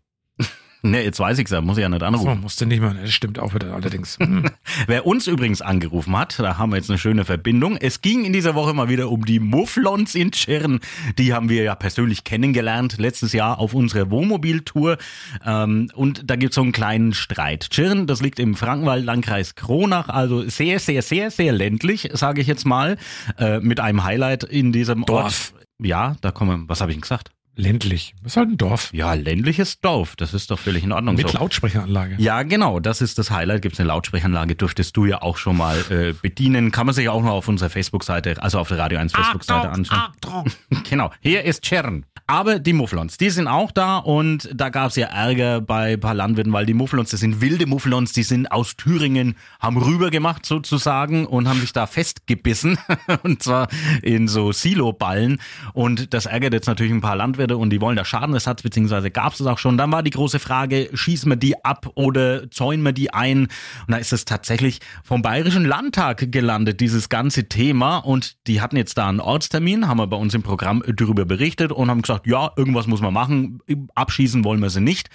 [0.83, 2.41] Ne, jetzt weiß ich's ja, muss ich ja nicht So, anrufen.
[2.41, 2.95] musst du nicht mehr.
[2.95, 4.19] Das stimmt auch wieder allerdings.
[4.27, 4.51] Hm.
[4.87, 7.77] Wer uns übrigens angerufen hat, da haben wir jetzt eine schöne Verbindung.
[7.77, 10.81] Es ging in dieser Woche mal wieder um die Mufflons in Tschirn.
[11.19, 14.97] Die haben wir ja persönlich kennengelernt letztes Jahr auf unserer Wohnmobiltour.
[15.45, 17.71] Ähm, und da gibt's so einen kleinen Streit.
[17.71, 22.47] Tschirn, das liegt im Frankenwald, Landkreis Kronach, also sehr, sehr, sehr, sehr ländlich, sage ich
[22.47, 22.97] jetzt mal,
[23.39, 25.53] äh, mit einem Highlight in diesem Dorf.
[25.55, 25.65] Ort.
[25.79, 27.31] Ja, da kommen wir, was habe ich denn gesagt?
[27.59, 28.15] Ländlich.
[28.23, 28.91] Das ist halt ein Dorf.
[28.93, 31.39] Ja, ländliches Dorf, das ist doch völlig in Ordnung Mit so.
[31.39, 32.17] Lautsprechanlage.
[32.19, 33.63] Ja, genau, das ist das Highlight.
[33.63, 36.71] Gibt es eine Lautsprechanlage, dürftest du ja auch schon mal äh, bedienen.
[36.71, 40.53] Kann man sich auch noch auf unserer Facebook-Seite, also auf der Radio 1 Facebook-Seite anschauen.
[40.89, 42.05] genau, hier ist Chern.
[42.29, 46.01] Aber die Mufflons, die sind auch da und da gab es ja Ärger bei ein
[46.01, 50.45] paar Landwirten, weil die Mufflons, das sind wilde Mufflons, die sind aus Thüringen, haben rübergemacht
[50.45, 52.79] sozusagen und haben sich da festgebissen
[53.23, 53.69] und zwar
[54.03, 55.41] in so Siloballen
[55.73, 59.33] und das ärgert jetzt natürlich ein paar Landwirte und die wollen da Schadenersatz, beziehungsweise gab
[59.33, 59.79] es das auch schon.
[59.79, 63.43] Dann war die große Frage, schießen wir die ab oder zäunen wir die ein?
[63.43, 68.77] Und da ist es tatsächlich vom Bayerischen Landtag gelandet, dieses ganze Thema und die hatten
[68.77, 72.27] jetzt da einen Ortstermin, haben wir bei uns im Programm darüber berichtet und haben gesagt,
[72.27, 73.61] ja, irgendwas muss man machen,
[73.95, 75.09] abschießen wollen wir sie nicht.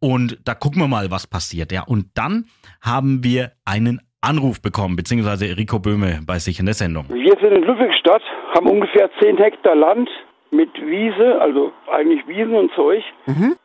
[0.00, 1.70] Und da gucken wir mal, was passiert.
[1.72, 2.46] Ja, und dann
[2.80, 7.06] haben wir einen Anruf bekommen, beziehungsweise Rico Böhme bei sich in der Sendung.
[7.08, 8.22] Wir sind in Ludwigstadt,
[8.54, 10.08] haben ungefähr 10 Hektar Land
[10.52, 13.02] mit Wiese, also eigentlich Wiesen und Zeug.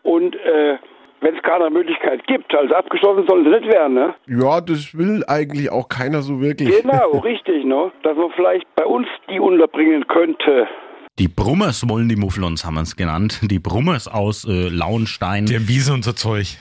[0.03, 0.77] Und äh,
[1.21, 4.15] wenn es keine Möglichkeit gibt, also abgeschlossen soll sie nicht werden, ne?
[4.27, 6.81] Ja, das will eigentlich auch keiner so wirklich.
[6.81, 7.91] Genau, richtig, ne?
[8.03, 10.67] Dass man vielleicht bei uns die unterbringen könnte.
[11.19, 13.39] Die Brummers wollen die Mufflons, haben wir es genannt.
[13.49, 15.47] Die Brummers aus äh, Lauenstein.
[15.47, 16.57] Die haben Wiese und so Zeug.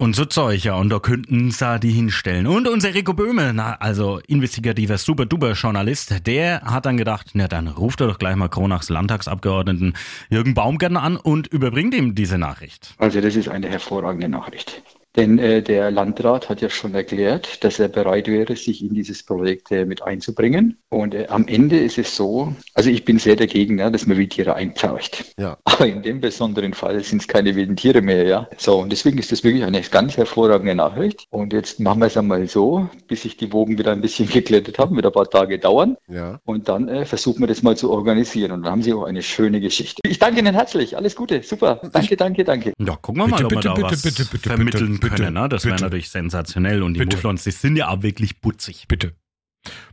[0.00, 2.46] Und so Zeug, ja, und da könnten sie die hinstellen.
[2.46, 8.00] Und unser Rico Böhme, na, also investigativer Super-Duper-Journalist, der hat dann gedacht, na dann ruft
[8.00, 9.94] er doch gleich mal Kronachs Landtagsabgeordneten
[10.30, 12.94] Jürgen Baumgärtner an und überbringt ihm diese Nachricht.
[12.98, 14.82] Also das ist eine hervorragende Nachricht.
[15.16, 19.24] Denn äh, der Landrat hat ja schon erklärt, dass er bereit wäre, sich in dieses
[19.24, 20.78] Projekt äh, mit einzubringen.
[20.90, 24.18] Und äh, am Ende ist es so, also ich bin sehr dagegen, ja, dass man
[24.18, 25.34] Wildtiere einpfercht.
[25.38, 25.56] Ja.
[25.64, 28.48] Aber in dem besonderen Fall sind es keine wilden Tiere mehr, ja.
[28.58, 31.26] So, und deswegen ist das wirklich eine ganz hervorragende Nachricht.
[31.30, 34.78] Und jetzt machen wir es einmal so, bis sich die Wogen wieder ein bisschen geklettert
[34.78, 35.96] haben, wird ein paar Tage dauern.
[36.08, 36.38] Ja.
[36.44, 38.52] Und dann äh, versuchen wir das mal zu organisieren.
[38.52, 40.00] Und dann haben Sie auch eine schöne Geschichte.
[40.04, 40.96] Ich danke Ihnen herzlich.
[40.96, 41.42] Alles Gute.
[41.42, 41.80] Super.
[41.92, 42.72] Danke, danke, danke.
[42.78, 45.16] Ja, gucken wir mal, Bitte, ob wir bitte, da bitte, was bitte, bitte, vermitteln bitte,
[45.16, 45.34] können.
[45.34, 45.48] Ne?
[45.48, 46.82] Das wäre natürlich sensationell.
[46.82, 47.16] Und die Bitte.
[47.16, 48.86] Mufflons, die sind ja auch wirklich putzig.
[48.88, 49.14] Bitte.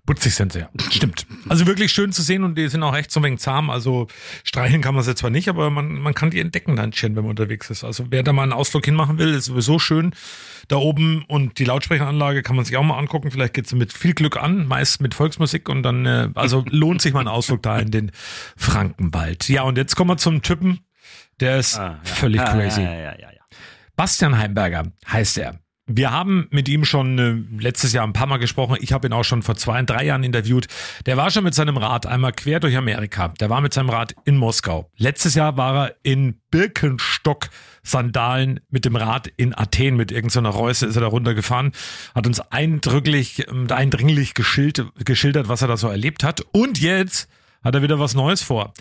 [0.06, 0.70] Putzig sind sie, ja.
[0.92, 1.26] Stimmt.
[1.50, 3.70] Also wirklich schön zu sehen und die sind auch echt so ein wenig zahm.
[3.72, 4.08] Also
[4.44, 7.24] streicheln kann man sie zwar nicht, aber man, man kann die entdecken dann schön, wenn
[7.24, 7.84] man unterwegs ist.
[7.84, 10.14] Also wer da mal einen Ausflug hinmachen will, ist sowieso schön
[10.68, 13.32] da oben und die Lautsprecheranlage kann man sich auch mal angucken.
[13.32, 17.14] Vielleicht geht's mit viel Glück an, meist mit Volksmusik und dann, äh, also lohnt sich
[17.14, 18.12] mal ein Ausflug da in den
[18.56, 19.50] Frankenwald.
[19.50, 20.80] Ja, und jetzt kommen wir zum Typen,
[21.40, 22.00] der ist Ah, ja.
[22.04, 22.82] völlig Ah, crazy.
[22.82, 23.35] Ja, ja, ja, ja.
[23.96, 25.60] Bastian Heimberger heißt er.
[25.88, 28.76] Wir haben mit ihm schon äh, letztes Jahr ein paar Mal gesprochen.
[28.82, 30.66] Ich habe ihn auch schon vor zwei, drei Jahren interviewt.
[31.06, 33.28] Der war schon mit seinem Rad einmal quer durch Amerika.
[33.40, 34.90] Der war mit seinem Rad in Moskau.
[34.98, 39.96] Letztes Jahr war er in Birkenstock-Sandalen mit dem Rad in Athen.
[39.96, 41.72] Mit irgendeiner Reuse ist er da runtergefahren.
[42.16, 46.42] Hat uns eindrücklich, ähm, eindringlich geschild, geschildert, was er da so erlebt hat.
[46.52, 47.30] Und jetzt
[47.64, 48.74] hat er wieder was Neues vor.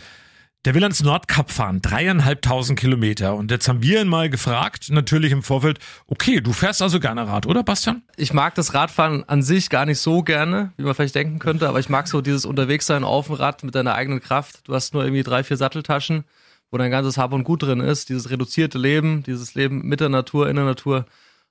[0.64, 3.35] Der will ans Nordkap fahren, dreieinhalbtausend Kilometer.
[3.35, 7.29] Und jetzt haben wir ihn mal gefragt, natürlich im Vorfeld, okay, du fährst also gerne
[7.29, 8.03] Rad, oder Bastian?
[8.16, 11.68] Ich mag das Radfahren an sich gar nicht so gerne, wie man vielleicht denken könnte,
[11.68, 14.66] aber ich mag so dieses Unterwegssein auf dem Rad mit deiner eigenen Kraft.
[14.66, 16.24] Du hast nur irgendwie drei, vier Satteltaschen,
[16.70, 18.09] wo dein ganzes Hab und Gut drin ist.
[18.09, 21.05] Dieses reduzierte Leben, dieses Leben mit der Natur, in der Natur,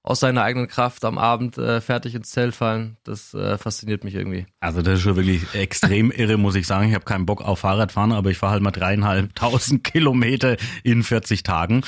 [0.06, 4.14] aus deiner eigenen Kraft am Abend äh, fertig ins Zelt fallen, das äh, fasziniert mich
[4.16, 4.46] irgendwie.
[4.60, 6.90] Also das ist schon wirklich extrem irre, muss ich sagen.
[6.90, 11.44] Ich habe keinen Bock auf Fahrradfahren, aber ich fahre halt mal dreieinhalbtausend Kilometer in 40
[11.44, 11.84] Tagen.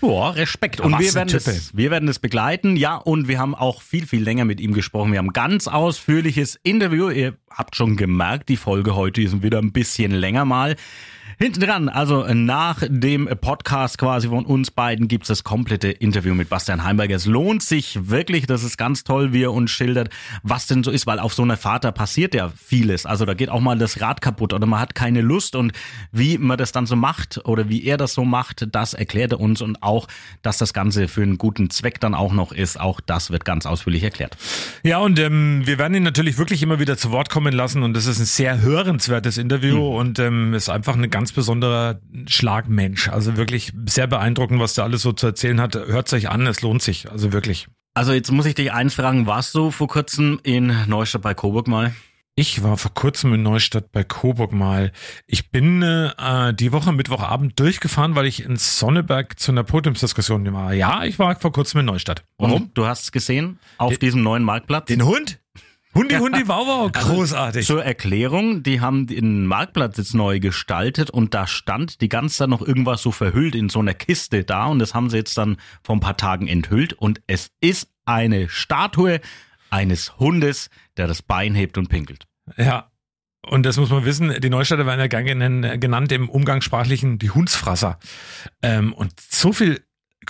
[0.00, 0.80] Boah, Respekt.
[0.80, 2.74] Und was wir werden, Typ, das, wir werden das begleiten.
[2.74, 5.12] Ja, und wir haben auch viel, viel länger mit ihm gesprochen.
[5.12, 7.08] Wir haben ein ganz ausführliches Interview.
[7.08, 10.74] Ihr habt schon gemerkt, die Folge heute ist wieder ein bisschen länger mal.
[11.42, 16.50] Hinten dran, also nach dem Podcast quasi von uns beiden gibt's das komplette Interview mit
[16.50, 17.16] Bastian Heimberger.
[17.16, 20.10] Es lohnt sich wirklich, das ist ganz toll, wie er uns schildert,
[20.42, 23.06] was denn so ist, weil auf so einer Fahrt, da passiert ja vieles.
[23.06, 25.72] Also da geht auch mal das Rad kaputt oder man hat keine Lust und
[26.12, 29.40] wie man das dann so macht oder wie er das so macht, das erklärt er
[29.40, 30.08] uns und auch,
[30.42, 33.64] dass das Ganze für einen guten Zweck dann auch noch ist, auch das wird ganz
[33.64, 34.36] ausführlich erklärt.
[34.82, 37.94] Ja, und ähm, wir werden ihn natürlich wirklich immer wieder zu Wort kommen lassen und
[37.94, 43.08] das ist ein sehr hörenswertes Interview und ähm, ist einfach ein ganz besonderer Schlagmensch.
[43.08, 45.74] Also wirklich sehr beeindruckend, was der alles so zu erzählen hat.
[45.74, 47.10] Hört euch an, es lohnt sich.
[47.10, 47.66] Also wirklich.
[47.94, 51.66] Also jetzt muss ich dich eins fragen, warst du vor kurzem in Neustadt bei Coburg
[51.66, 51.92] mal?
[52.36, 54.92] Ich war vor kurzem in Neustadt bei Coburg mal.
[55.26, 60.72] Ich bin äh, die Woche Mittwochabend durchgefahren, weil ich in Sonneberg zu einer Podiumsdiskussion war.
[60.72, 62.24] Ja, ich war vor kurzem in Neustadt.
[62.36, 64.86] Und du hast es gesehen auf diesem neuen Marktplatz?
[64.86, 65.39] Den Hund?
[65.94, 67.66] Hundi, Hundi, Wow, wow, großartig.
[67.66, 72.48] Zur Erklärung, die haben den Marktplatz jetzt neu gestaltet und da stand die ganze Zeit
[72.48, 75.56] noch irgendwas so verhüllt in so einer Kiste da und das haben sie jetzt dann
[75.82, 79.20] vor ein paar Tagen enthüllt und es ist eine Statue
[79.70, 82.26] eines Hundes, der das Bein hebt und pinkelt.
[82.56, 82.90] Ja.
[83.48, 87.98] Und das muss man wissen, die Neustädter werden ja gerne genannt im Umgangssprachlichen die Hundsfrasser.
[88.62, 89.80] Ähm, und so viel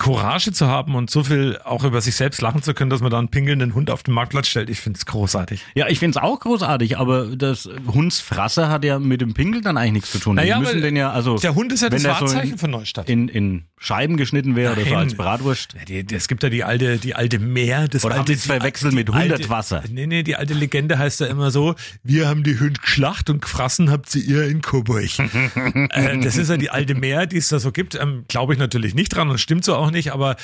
[0.01, 3.11] Courage zu haben und so viel auch über sich selbst lachen zu können, dass man
[3.11, 5.63] da einen pingelnden Hund auf den Marktplatz stellt, ich finde es großartig.
[5.75, 9.77] Ja, ich finde es auch großartig, aber das Hundsfrasser hat ja mit dem Pingeln dann
[9.77, 10.37] eigentlich nichts zu tun.
[10.37, 12.71] Naja, müssen den ja, also, der Hund ist ja das der so Wahrzeichen in, von
[12.71, 13.09] Neustadt.
[13.09, 15.75] in, in Scheiben geschnitten wäre oder so als Bratwurst.
[16.11, 19.83] Es gibt ja die alte, die alte Meer, das Oder alte, die verwechselt mit Hundertwasser?
[19.91, 23.41] Nee, nee, die alte Legende heißt ja immer so, wir haben die Hund geschlacht und
[23.41, 25.09] gefressen habt sie ihr in Coburg.
[25.19, 27.93] äh, das ist ja die alte Meer, die es da so gibt.
[27.95, 30.35] Ähm, Glaube ich natürlich nicht dran und stimmt so auch nicht, aber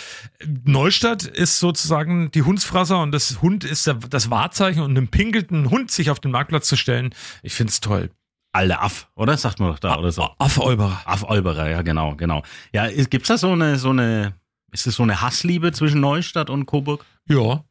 [0.64, 5.92] Neustadt ist sozusagen die Hundsfrasser und das Hund ist das Wahrzeichen und einem pinkelnden Hund
[5.92, 8.10] sich auf den Marktplatz zu stellen, ich find's toll.
[8.54, 9.38] Alle Aff, oder?
[9.38, 10.30] Sagt man doch da, oder so.
[10.40, 11.02] Affolberer.
[11.06, 12.44] Affolberer, ja, genau, genau.
[12.74, 14.34] Ja, gibt's da so eine, so eine,
[14.72, 17.06] ist es so eine Hassliebe zwischen Neustadt und Coburg?
[17.28, 17.64] Ja.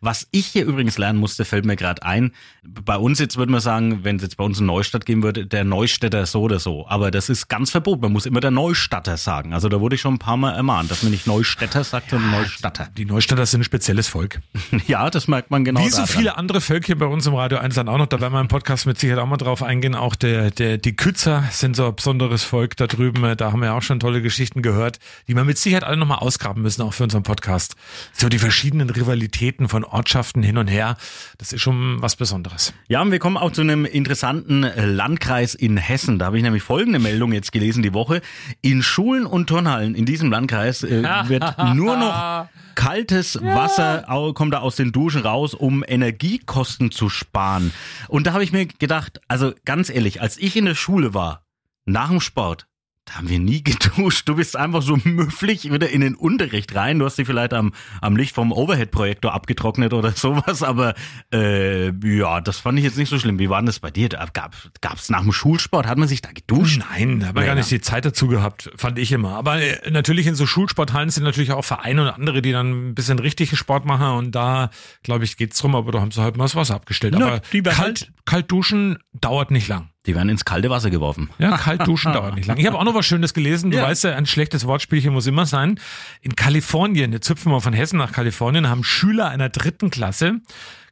[0.00, 2.32] Was ich hier übrigens lernen musste, fällt mir gerade ein.
[2.62, 5.46] Bei uns jetzt würde man sagen, wenn es jetzt bei uns in Neustadt gehen würde,
[5.46, 6.86] der Neustädter so oder so.
[6.88, 8.02] Aber das ist ganz verboten.
[8.02, 9.54] Man muss immer der Neustatter sagen.
[9.54, 12.30] Also da wurde ich schon ein paar Mal ermahnt, dass man nicht Neustädter sagt, sondern
[12.30, 12.88] Neustatter.
[12.96, 14.40] Die Neustädter sind ein spezielles Volk.
[14.86, 15.80] Ja, das merkt man genau.
[15.80, 16.08] Wie so daran.
[16.08, 18.48] viele andere Völker bei uns im Radio 1 dann auch noch, da werden wir im
[18.48, 19.94] Podcast mit Sicherheit auch mal drauf eingehen.
[19.94, 23.36] Auch der, der, die Kützer sind so ein besonderes Volk da drüben.
[23.36, 26.18] Da haben wir ja auch schon tolle Geschichten gehört, die wir mit Sicherheit alle nochmal
[26.18, 27.76] ausgraben müssen, auch für unseren Podcast.
[28.12, 30.96] So die verschiedenen Rivalitäten von Ortschaften hin und her.
[31.38, 32.72] Das ist schon was Besonderes.
[32.88, 36.18] Ja, und wir kommen auch zu einem interessanten äh, Landkreis in Hessen.
[36.18, 38.20] Da habe ich nämlich folgende Meldung jetzt gelesen die Woche.
[38.62, 44.52] In Schulen und Turnhallen in diesem Landkreis äh, wird nur noch kaltes Wasser au- kommt
[44.52, 47.72] da aus den Duschen raus, um Energiekosten zu sparen.
[48.08, 51.44] Und da habe ich mir gedacht, also ganz ehrlich, als ich in der Schule war,
[51.86, 52.66] nach dem Sport,
[53.04, 54.28] da haben wir nie geduscht.
[54.28, 56.98] Du bist einfach so müfflig wieder in den Unterricht rein.
[56.98, 60.94] Du hast dich vielleicht am, am Licht vom Overhead-Projektor abgetrocknet oder sowas, aber
[61.32, 63.38] äh, ja, das fand ich jetzt nicht so schlimm.
[63.38, 64.08] Wie war denn das bei dir?
[64.08, 64.54] Da gab
[64.96, 66.80] es nach dem Schulsport, hat man sich da geduscht?
[66.90, 67.60] Nein, da haben wir Nee, gar ne?
[67.60, 69.36] nicht die Zeit dazu gehabt, fand ich immer.
[69.36, 72.94] Aber äh, natürlich in so Schulsporthallen sind natürlich auch Vereine und andere, die dann ein
[72.94, 74.70] bisschen richtigen Sport machen und da,
[75.02, 77.14] glaube ich, geht's drum, aber da haben sie halt mal das Wasser abgestellt.
[77.18, 79.90] Ja, aber kalt, kalt duschen dauert nicht lang.
[80.06, 81.30] Die werden ins kalte Wasser geworfen.
[81.38, 82.58] Ja, kalt duschen dauert nicht lang.
[82.58, 83.70] Ich habe auch noch was Schönes gelesen.
[83.70, 83.84] Du Ja.
[83.84, 85.80] weißt ja, ein schlechtes Wortspielchen muss immer sein.
[86.20, 90.40] In Kalifornien, jetzt hüpfen wir von Hessen nach Kalifornien, haben Schüler einer dritten Klasse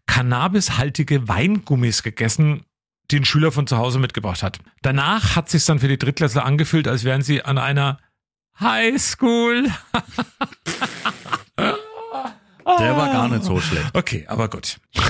[0.07, 2.63] cannabishaltige Weingummis gegessen,
[3.11, 4.59] die ein Schüler von zu Hause mitgebracht hat.
[4.81, 7.99] Danach hat sich dann für die Drittklässler angefühlt, als wären sie an einer
[8.59, 9.69] Highschool.
[11.59, 13.91] Der war gar nicht so schlecht.
[13.95, 14.79] Okay, aber gut.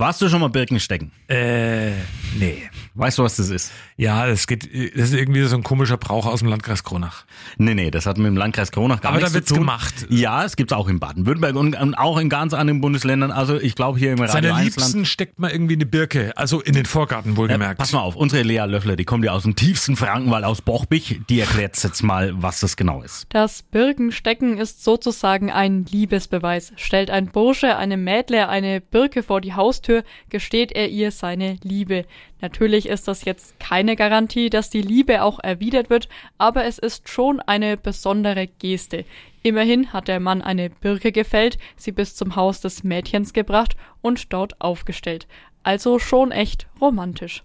[0.00, 1.12] Warst du schon mal Birkenstecken?
[1.28, 1.90] Äh,
[2.38, 2.62] nee.
[2.94, 3.70] Weißt du, was das ist?
[3.98, 4.64] Ja, das geht,
[4.96, 7.24] das ist irgendwie so ein komischer Brauch aus dem Landkreis Kronach.
[7.58, 9.64] Nee, nee, das hat mit dem Landkreis Kronach gar Aber da nichts wird's zu tun.
[9.64, 10.06] gemacht.
[10.08, 13.30] Ja, es gibt's auch in Baden-Württemberg und, und auch in ganz anderen Bundesländern.
[13.30, 16.62] Also ich glaube hier im Radio Seiner 1 Liebsten steckt man irgendwie eine Birke, also
[16.62, 17.78] in den Vorgarten Ja, wohlgemerkt.
[17.78, 21.20] pass mal auf, unsere Lea Löffler, die kommt ja aus dem tiefsten Frankenwald aus Bochbich.
[21.28, 23.26] Die erklärt jetzt mal, was das genau ist.
[23.28, 26.72] Das Birkenstecken ist sozusagen ein Liebesbeweis.
[26.76, 29.89] Stellt ein Bursche einem Mädler eine Birke vor die Haustür,
[30.28, 32.04] gesteht er ihr seine Liebe.
[32.40, 37.08] Natürlich ist das jetzt keine Garantie, dass die Liebe auch erwidert wird, aber es ist
[37.08, 39.04] schon eine besondere Geste.
[39.42, 44.32] Immerhin hat der Mann eine Birke gefällt, sie bis zum Haus des Mädchens gebracht und
[44.32, 45.26] dort aufgestellt.
[45.62, 47.42] Also schon echt romantisch.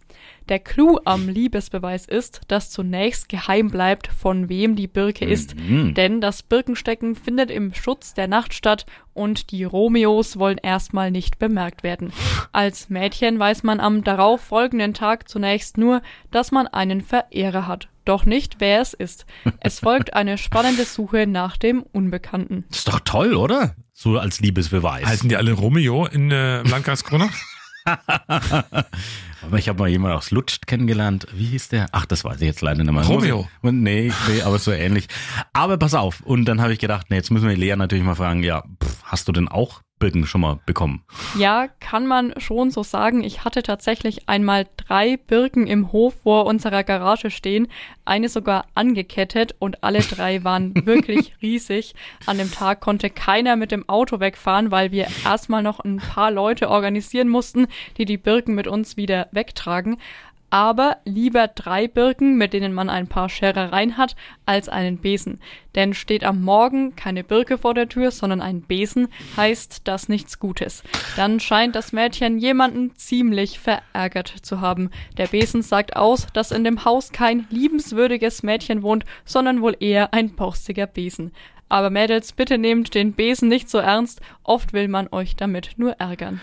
[0.47, 6.21] Der Clou am Liebesbeweis ist, dass zunächst geheim bleibt, von wem die Birke ist, denn
[6.21, 11.81] das Birkenstecken findet im Schutz der Nacht statt und die Romeos wollen erstmal nicht bemerkt
[11.81, 12.13] werden.
[12.51, 17.89] Als Mädchen weiß man am darauf folgenden Tag zunächst nur, dass man einen Verehrer hat,
[18.05, 19.25] doch nicht, wer es ist.
[19.61, 22.65] Es folgt eine spannende Suche nach dem Unbekannten.
[22.69, 23.75] Das ist doch toll, oder?
[23.93, 25.05] So als Liebesbeweis.
[25.05, 27.33] Heißen die alle Romeo in, äh, Landkreis Kronach?
[27.85, 31.27] aber ich habe mal jemanden aus Lutscht kennengelernt.
[31.33, 31.87] Wie hieß der?
[31.91, 33.03] Ach, das weiß ich jetzt leider nicht mehr.
[33.03, 33.47] Romeo.
[33.63, 35.07] Ich- Nee, nee, aber so ähnlich.
[35.53, 36.21] Aber pass auf.
[36.21, 39.03] Und dann habe ich gedacht, nee, jetzt müssen wir Lea natürlich mal fragen, ja, pff,
[39.03, 41.03] hast du denn auch Birken schon mal bekommen?
[41.37, 43.23] Ja, kann man schon so sagen.
[43.23, 47.67] Ich hatte tatsächlich einmal drei Birken im Hof vor unserer Garage stehen,
[48.03, 51.95] eine sogar angekettet und alle drei waren wirklich riesig.
[52.25, 56.29] An dem Tag konnte keiner mit dem Auto wegfahren, weil wir erstmal noch ein paar
[56.29, 59.97] Leute organisieren mussten, die die Birken mit uns wieder wegtragen.
[60.55, 64.15] Aber lieber drei Birken, mit denen man ein paar Scherereien hat,
[64.45, 65.41] als einen Besen.
[65.75, 70.39] Denn steht am Morgen keine Birke vor der Tür, sondern ein Besen, heißt das nichts
[70.39, 70.81] Gutes.
[71.17, 74.91] Dann scheint das Mädchen jemanden ziemlich verärgert zu haben.
[75.17, 80.13] Der Besen sagt aus, dass in dem Haus kein liebenswürdiges Mädchen wohnt, sondern wohl eher
[80.13, 81.33] ein borstiger Besen.
[81.67, 85.99] Aber Mädels, bitte nehmt den Besen nicht so ernst, oft will man euch damit nur
[85.99, 86.39] ärgern.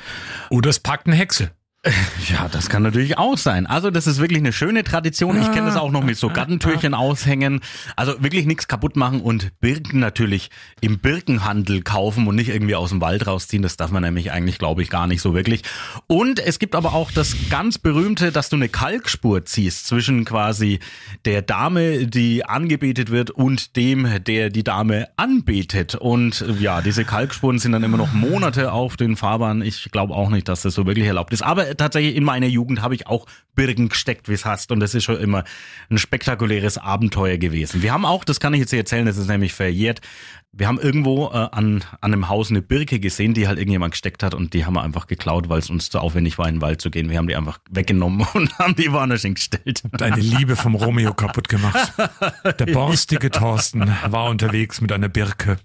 [0.50, 1.52] Oder es packt eine Hexe.
[2.28, 3.66] Ja, das kann natürlich auch sein.
[3.66, 5.40] Also das ist wirklich eine schöne Tradition.
[5.40, 7.60] Ich kenne das auch noch mit so Gattentürchen aushängen.
[7.96, 12.90] Also wirklich nichts kaputt machen und Birken natürlich im Birkenhandel kaufen und nicht irgendwie aus
[12.90, 13.62] dem Wald rausziehen.
[13.62, 15.62] Das darf man nämlich eigentlich, glaube ich, gar nicht so wirklich.
[16.06, 20.78] Und es gibt aber auch das ganz berühmte, dass du eine Kalkspur ziehst zwischen quasi
[21.24, 25.96] der Dame, die angebetet wird und dem, der die Dame anbetet.
[25.96, 29.62] Und ja, diese Kalkspuren sind dann immer noch Monate auf den Fahrbahnen.
[29.62, 31.42] Ich glaube auch nicht, dass das so wirklich erlaubt ist.
[31.42, 34.72] Aber tatsächlich in meiner Jugend habe ich auch Birken gesteckt, wie es hast.
[34.72, 35.44] Und das ist schon immer
[35.90, 37.82] ein spektakuläres Abenteuer gewesen.
[37.82, 40.00] Wir haben auch, das kann ich jetzt hier erzählen, das ist nämlich verjährt.
[40.54, 44.22] Wir haben irgendwo äh, an, an einem Haus eine Birke gesehen, die halt irgendjemand gesteckt
[44.22, 46.60] hat und die haben wir einfach geklaut, weil es uns zu aufwendig war, in den
[46.60, 47.08] Wald zu gehen.
[47.08, 49.82] Wir haben die einfach weggenommen und haben die woanders hingestellt.
[49.92, 51.94] Deine Liebe vom Romeo kaputt gemacht.
[52.58, 55.56] Der borstige Thorsten war unterwegs mit einer Birke.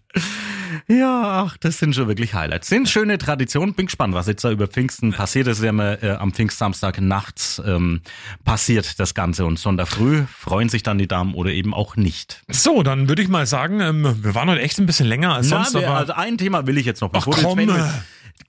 [0.88, 2.68] Ja, ach, das sind schon wirklich Highlights.
[2.68, 3.74] Sind schöne Traditionen.
[3.74, 5.48] Bin gespannt, was jetzt da über Pfingsten passiert.
[5.48, 8.02] Das ist ja immer äh, am Pfingstsamstag nachts ähm,
[8.46, 12.42] passiert das Ganze und Sonntag früh freuen sich dann die Damen oder eben auch nicht.
[12.48, 15.50] So, dann würde ich mal sagen, ähm, wir waren heute echt ein bisschen länger als
[15.50, 17.10] sonst, Na, wir, aber also ein Thema will ich jetzt noch.
[17.14, 17.58] Ach, komm.
[17.58, 17.90] willst.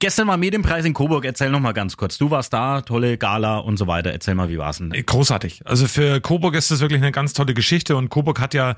[0.01, 1.25] Gestern war Medienpreis in Coburg.
[1.25, 2.19] Erzähl noch mal ganz kurz.
[2.19, 4.13] Du warst da, tolle Gala und so weiter.
[4.13, 4.91] Erzähl mal, wie war's denn?
[4.91, 5.63] Großartig.
[5.65, 8.77] Also für Coburg ist das wirklich eine ganz tolle Geschichte und Coburg hat ja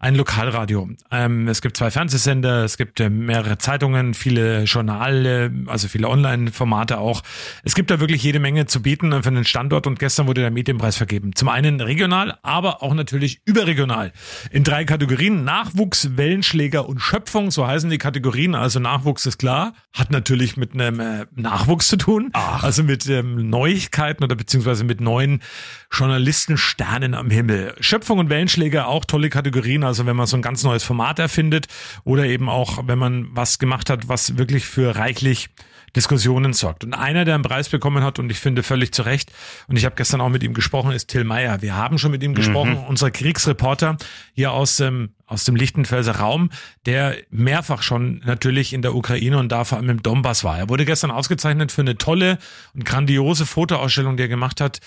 [0.00, 0.88] ein Lokalradio.
[1.10, 6.98] Ähm, es gibt zwei Fernsehsender, es gibt äh, mehrere Zeitungen, viele Journale, also viele Online-Formate
[6.98, 7.22] auch.
[7.64, 10.50] Es gibt da wirklich jede Menge zu bieten für einen Standort und gestern wurde der
[10.50, 11.34] Medienpreis vergeben.
[11.34, 14.12] Zum einen regional, aber auch natürlich überregional.
[14.50, 15.44] In drei Kategorien.
[15.44, 18.54] Nachwuchs, Wellenschläger und Schöpfung, so heißen die Kategorien.
[18.54, 22.30] Also Nachwuchs ist klar, hat natürlich mit einem äh, Nachwuchs zu tun.
[22.62, 25.42] Also mit ähm, Neuigkeiten oder beziehungsweise mit neuen
[25.90, 27.74] Journalistensternen am Himmel.
[27.80, 29.84] Schöpfung und Wellenschläger auch tolle Kategorien.
[29.84, 31.66] Also wenn man so ein ganz neues Format erfindet
[32.04, 35.50] oder eben auch, wenn man was gemacht hat, was wirklich für reichlich
[35.94, 36.84] Diskussionen sorgt.
[36.84, 39.30] Und einer, der einen Preis bekommen hat, und ich finde völlig zu Recht,
[39.68, 41.62] und ich habe gestern auch mit ihm gesprochen, ist Till Meyer.
[41.62, 43.96] Wir haben schon mit ihm gesprochen, unser Kriegsreporter
[44.34, 46.50] hier aus dem, aus dem Lichtenfelser Raum,
[46.86, 50.58] der mehrfach schon natürlich in der Ukraine und da vor allem im Donbass war.
[50.58, 52.38] Er wurde gestern ausgezeichnet für eine tolle
[52.74, 54.80] und grandiose Fotoausstellung, die er gemacht hat,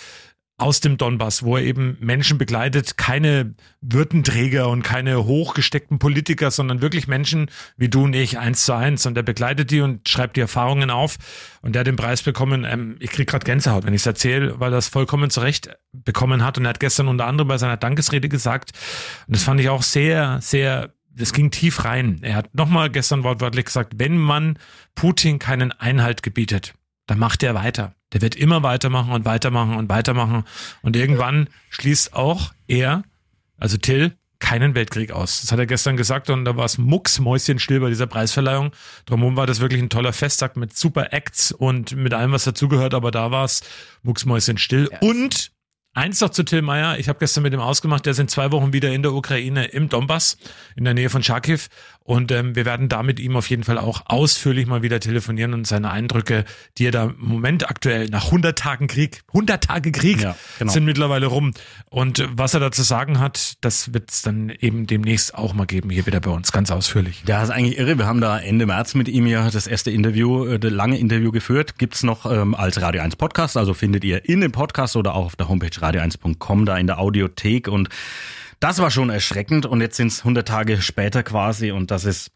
[0.58, 6.82] aus dem Donbass, wo er eben Menschen begleitet, keine Würdenträger und keine hochgesteckten Politiker, sondern
[6.82, 9.06] wirklich Menschen wie du und ich, eins zu eins.
[9.06, 11.18] Und er begleitet die und schreibt die Erfahrungen auf.
[11.62, 12.63] Und der hat den Preis bekommen.
[12.63, 16.44] Ähm, ich krieg gerade Gänsehaut, wenn ich es erzähle, weil er es vollkommen zurecht bekommen
[16.44, 16.58] hat.
[16.58, 18.72] Und er hat gestern unter anderem bei seiner Dankesrede gesagt,
[19.28, 22.20] und das fand ich auch sehr, sehr das ging tief rein.
[22.22, 24.60] Er hat nochmal gestern wortwörtlich gesagt, wenn man
[24.96, 26.74] Putin keinen Einhalt gebietet,
[27.08, 27.95] dann macht er weiter.
[28.13, 30.44] Der wird immer weitermachen und weitermachen und weitermachen.
[30.82, 33.04] Und irgendwann schließt auch er,
[33.58, 35.41] also Till, keinen Weltkrieg aus.
[35.41, 38.72] Das hat er gestern gesagt und da war es mucksmäuschenstill bei dieser Preisverleihung.
[39.06, 42.94] Drumherum war das wirklich ein toller Festtag mit super Acts und mit allem, was dazugehört,
[42.94, 43.62] aber da war es
[44.04, 44.89] mucksmäuschenstill.
[45.02, 45.52] Und
[45.96, 47.00] Eins noch zu Till Meyer.
[47.00, 49.88] Ich habe gestern mit ihm ausgemacht, der sind zwei Wochen wieder in der Ukraine im
[49.88, 50.38] Donbass,
[50.76, 51.60] in der Nähe von Charkiw.
[52.04, 55.56] Und ähm, wir werden da mit ihm auf jeden Fall auch ausführlich mal wieder telefonieren
[55.56, 56.46] und seine Eindrücke,
[56.78, 60.72] die er da im Moment aktuell nach 100 Tagen Krieg, 100 Tage Krieg Ja, genau.
[60.72, 61.54] sind mittlerweile rum.
[61.90, 65.66] Und was er da zu sagen hat, das wird es dann eben demnächst auch mal
[65.66, 67.24] geben, hier wieder bei uns, ganz ausführlich.
[67.26, 67.98] Ja, ist eigentlich irre.
[67.98, 71.32] Wir haben da Ende März mit ihm ja das erste Interview, äh, das lange Interview
[71.32, 71.80] geführt.
[71.80, 75.26] Gibt's noch ähm, als Radio 1 Podcast, also findet ihr in dem Podcast oder auch
[75.26, 77.89] auf der Homepage radio1.com da in der Audiothek und
[78.60, 82.32] das war schon erschreckend und jetzt sind's 100 Tage später quasi und das ist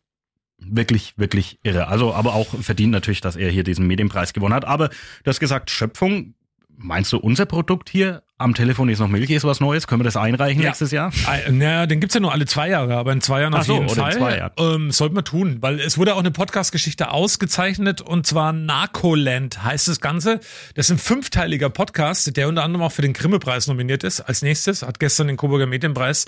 [0.60, 1.88] wirklich, wirklich irre.
[1.88, 4.66] Also, aber auch verdient natürlich, dass er hier diesen Medienpreis gewonnen hat.
[4.66, 6.36] Aber du hast gesagt, Schöpfung,
[6.78, 9.86] meinst du unser Produkt hier am Telefon ist noch Milch, ist was Neues?
[9.86, 10.70] Können wir das einreichen Ja.
[10.70, 11.12] nächstes Jahr?
[11.52, 13.74] Naja, den gibt's ja nur alle zwei Jahre, aber in zwei Jahren Ach auf so,
[13.74, 14.14] jeden oder in Fall.
[14.18, 14.52] zwei Jahren.
[14.58, 19.88] Ähm, sollte man tun, weil es wurde auch eine Podcast-Geschichte ausgezeichnet und zwar Narcoland heißt
[19.90, 20.40] das Ganze.
[20.76, 24.22] Das ist ein fünfteiliger Podcast, der unter anderem auch für den Grimme-Preis nominiert ist.
[24.22, 26.26] Als nächstes hat gestern den Coburger Medienpreis.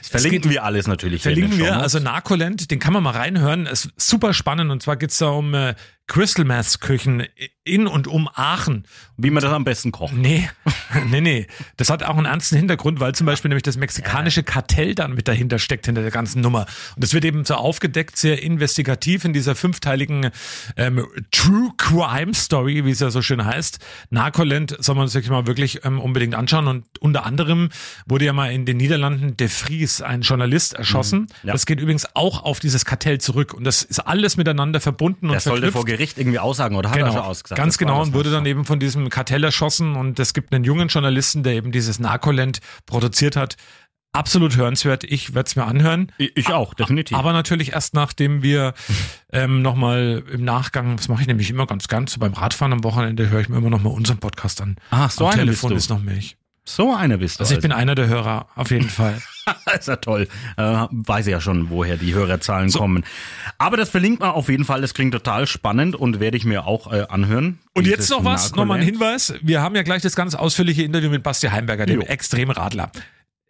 [0.00, 1.24] Es Verlinken geht- wir alles natürlich.
[1.26, 3.66] in Verlinken wir, also Narcoland, den kann man mal reinhören.
[3.66, 5.74] Ist super spannend und zwar geht's da um äh,
[6.10, 7.22] Crystal Meth Küchen
[7.62, 8.84] in und um Aachen.
[9.16, 10.14] Wie man das am besten kocht.
[10.14, 10.48] Nee,
[11.10, 11.46] nee, nee.
[11.76, 15.28] Das hat auch einen ernsten Hintergrund, weil zum Beispiel nämlich das mexikanische Kartell dann mit
[15.28, 16.66] dahinter steckt, hinter der ganzen Nummer.
[16.96, 20.30] Und das wird eben so aufgedeckt, sehr investigativ in dieser fünfteiligen
[20.76, 23.78] ähm, True Crime Story, wie es ja so schön heißt.
[24.08, 26.66] Narcoland soll man sich mal wirklich ähm, unbedingt anschauen.
[26.66, 27.68] Und unter anderem
[28.06, 31.20] wurde ja mal in den Niederlanden De Vries, ein Journalist, erschossen.
[31.20, 31.48] Mhm.
[31.48, 31.52] Ja.
[31.52, 33.54] Das geht übrigens auch auf dieses Kartell zurück.
[33.54, 35.99] Und das ist alles miteinander verbunden und Der sollte verknüpft.
[36.00, 37.58] Gericht irgendwie aussagen oder hat er schon Genau, ausgesagt?
[37.58, 40.64] ganz Das genau und wurde dann eben von diesem Kartell erschossen und es gibt einen
[40.64, 43.56] jungen Journalisten, der eben dieses Narcoland produziert hat.
[44.12, 45.04] absolut hörenswert.
[45.04, 46.10] Ich werde es mir anhören.
[46.18, 47.16] Ich auch, definitiv.
[47.16, 48.74] Aber natürlich erst nachdem wir
[49.32, 53.28] ähm, nochmal im Nachgang, das mache ich nämlich immer ganz ganz, beim Radfahren am Wochenende
[53.30, 54.76] höre ich mir immer nochmal unseren Podcast an.
[54.90, 56.36] Ach, so Am einer Telefon bist ist noch Milch.
[56.64, 57.44] So einer bist du.
[57.44, 59.20] Also ich bin einer der Hörer, auf jeden Fall.
[59.78, 60.28] ist ja toll.
[60.56, 63.04] Äh, weiß ja schon, woher die Hörerzahlen kommen.
[63.58, 64.80] Aber das verlinkt man auf jeden Fall.
[64.80, 67.58] Das klingt total spannend und werde ich mir auch äh, anhören.
[67.74, 68.84] Und jetzt noch was, nochmal ein.
[68.84, 69.34] Hinweis.
[69.42, 72.00] Wir haben ja gleich das ganz ausführliche Interview mit Basti Heimberger, dem.
[72.00, 72.90] Extremradler.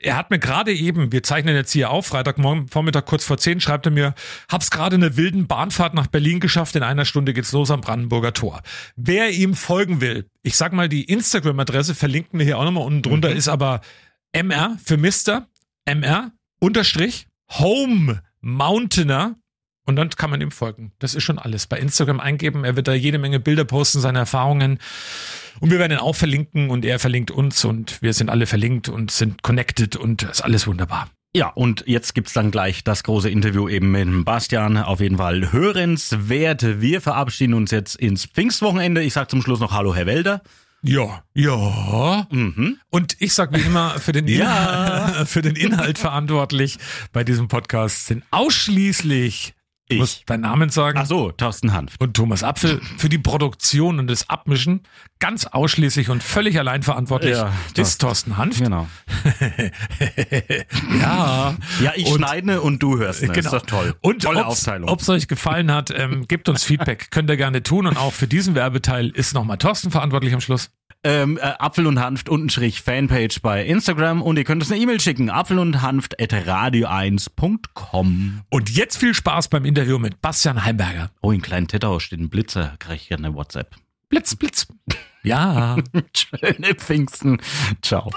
[0.03, 3.61] Er hat mir gerade eben, wir zeichnen jetzt hier auf, Freitagmorgen Vormittag kurz vor 10,
[3.61, 4.15] schreibt er mir,
[4.51, 8.33] hab's gerade eine wilden Bahnfahrt nach Berlin geschafft, in einer Stunde geht's los am Brandenburger
[8.33, 8.63] Tor.
[8.97, 13.03] Wer ihm folgen will, ich sag mal, die Instagram-Adresse verlinken wir hier auch nochmal unten
[13.03, 13.83] drunter, ist aber
[14.33, 15.47] MR für Mr.
[15.85, 17.27] MR unterstrich
[17.59, 19.37] Home Mountainer
[19.87, 20.93] und dann kann man ihm folgen.
[20.99, 21.67] Das ist schon alles.
[21.67, 24.79] Bei Instagram eingeben, er wird da jede Menge Bilder posten, seine Erfahrungen.
[25.59, 28.89] Und wir werden ihn auch verlinken und er verlinkt uns und wir sind alle verlinkt
[28.89, 31.11] und sind connected und ist alles wunderbar.
[31.35, 34.77] Ja, und jetzt gibt's dann gleich das große Interview eben mit Bastian.
[34.77, 36.81] Auf jeden Fall hörenswert.
[36.81, 39.03] Wir verabschieden uns jetzt ins Pfingstwochenende.
[39.03, 40.43] Ich sag zum Schluss noch Hallo, Herr Welder.
[40.83, 42.27] Ja, ja.
[42.91, 45.25] Und ich sag wie immer, für den, Ja.
[45.27, 46.79] Für den Inhalt verantwortlich
[47.13, 49.55] bei diesem Podcast sind ausschließlich,
[49.91, 50.99] ich muss deinen Namen sagen.
[51.01, 52.01] Ach so, Thorsten Hanft.
[52.01, 54.83] Und Thomas Apfel für die Produktion und das Abmischen
[55.19, 58.63] ganz ausschließlich und völlig allein verantwortlich Ja, ist Thorsten Hanft.
[58.63, 58.89] Genau.
[61.01, 61.57] ja.
[61.81, 63.23] Ja, ich Und- schneide und du hörst.
[63.23, 63.29] Ne?
[63.29, 63.39] Genau.
[63.39, 63.95] Ist doch toll.
[64.01, 64.89] Und Tolle ob's, Aufteilung.
[64.89, 67.11] ob's euch gefallen hat, ähm, gebt uns Feedback.
[67.11, 67.87] Könnt ihr gerne tun.
[67.87, 70.71] Und auch für diesen Werbeteil ist nochmal Thorsten verantwortlich am Schluss.
[71.03, 75.01] Ähm, äh, Apfel und Hanft Untenstrich Fanpage bei Instagram und ihr könnt uns eine E-Mail
[75.01, 75.31] schicken.
[75.31, 78.43] Apfel und Hanft at radio1.com.
[78.51, 81.11] Und jetzt viel Spaß beim Interview mit Bastian Heimberger.
[81.23, 82.75] Oh, in kleinen Tettau steht ein Blitzer.
[82.79, 83.77] Krieg ich gerne eine WhatsApp.
[84.11, 84.67] Blitz, Blitz.
[85.23, 85.79] Ja.
[86.15, 87.41] Schöne Pfingsten.
[87.81, 88.11] Ciao.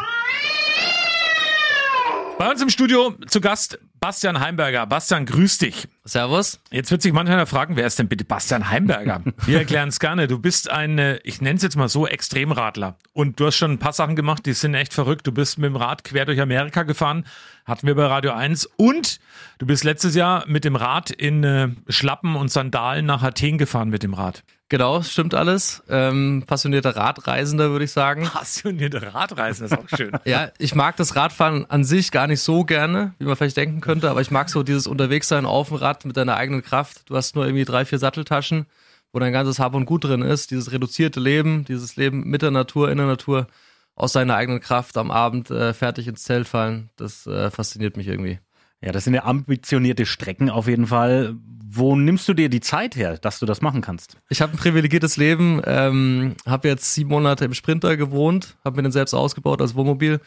[2.37, 4.85] Bei uns im Studio zu Gast Bastian Heimberger.
[4.85, 5.87] Bastian, grüß dich.
[6.03, 6.59] Servus.
[6.71, 9.21] Jetzt wird sich manch einer fragen, wer ist denn bitte Bastian Heimberger?
[9.45, 10.27] Wir erklären es gerne.
[10.27, 12.97] Du bist ein, äh, ich nenne es jetzt mal so, Extremradler.
[13.13, 15.25] Und du hast schon ein paar Sachen gemacht, die sind echt verrückt.
[15.25, 17.25] Du bist mit dem Rad quer durch Amerika gefahren,
[17.65, 18.65] hatten wir bei Radio 1.
[18.75, 19.21] Und
[19.59, 23.87] du bist letztes Jahr mit dem Rad in äh, Schlappen und Sandalen nach Athen gefahren
[23.87, 24.43] mit dem Rad.
[24.73, 25.83] Genau, stimmt alles.
[25.87, 28.23] Ähm, passionierter Radreisender, würde ich sagen.
[28.23, 30.11] Passionierte Radreisen, das ist auch schön.
[30.25, 33.81] Ja, ich mag das Radfahren an sich gar nicht so gerne, wie man vielleicht denken
[33.81, 37.07] könnte, aber ich mag so dieses Unterwegssein auf dem Rad mit deiner eigenen Kraft.
[37.07, 38.65] Du hast nur irgendwie drei, vier Satteltaschen,
[39.11, 40.49] wo dein ganzes Hab und Gut drin ist.
[40.49, 43.45] Dieses reduzierte Leben, dieses Leben mit der Natur, in der Natur,
[43.93, 46.89] aus seiner eigenen Kraft am Abend äh, fertig ins Zelt fallen.
[46.95, 48.39] Das äh, fasziniert mich irgendwie.
[48.83, 51.35] Ja, das sind ja ambitionierte Strecken auf jeden Fall.
[51.75, 54.17] Wo nimmst du dir die Zeit her, dass du das machen kannst?
[54.29, 58.83] Ich habe ein privilegiertes Leben, ähm, habe jetzt sieben Monate im Sprinter gewohnt, habe mir
[58.83, 60.19] den selbst ausgebaut als Wohnmobil,